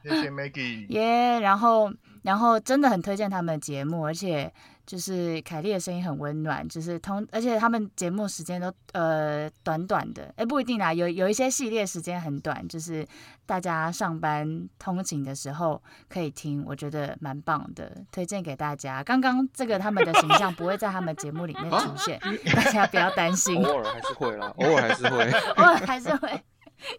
[0.04, 4.52] 谢谢 Maggie，耶，然后然后真的很推荐他们的节目，而且。
[4.90, 13.08] 就是凯莉的声音很温暖，就是通，而且他们节目时间都呃短短的，哎不一定啦，有有一些系列时间很短，就是
[13.46, 15.80] 大家上班通勤的时候
[16.10, 19.04] 可以听，我觉得蛮棒的，推荐给大家。
[19.04, 23.64] 刚刚这个他们的形象不会在他们节目里面出现，啊、大家不要担心。
[23.64, 26.44] 偶尔还是会啦，偶尔还是会， 偶尔还是会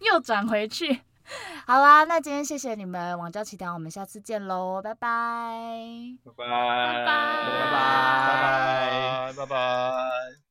[0.09, 1.01] 又转回去。
[1.67, 5.09] 好啦那今天谢谢你们王娇琪条我们下次见喽拜拜。
[6.25, 6.47] 拜拜。
[6.47, 7.51] 拜拜。
[7.59, 9.33] 拜拜。
[9.37, 10.50] 拜拜。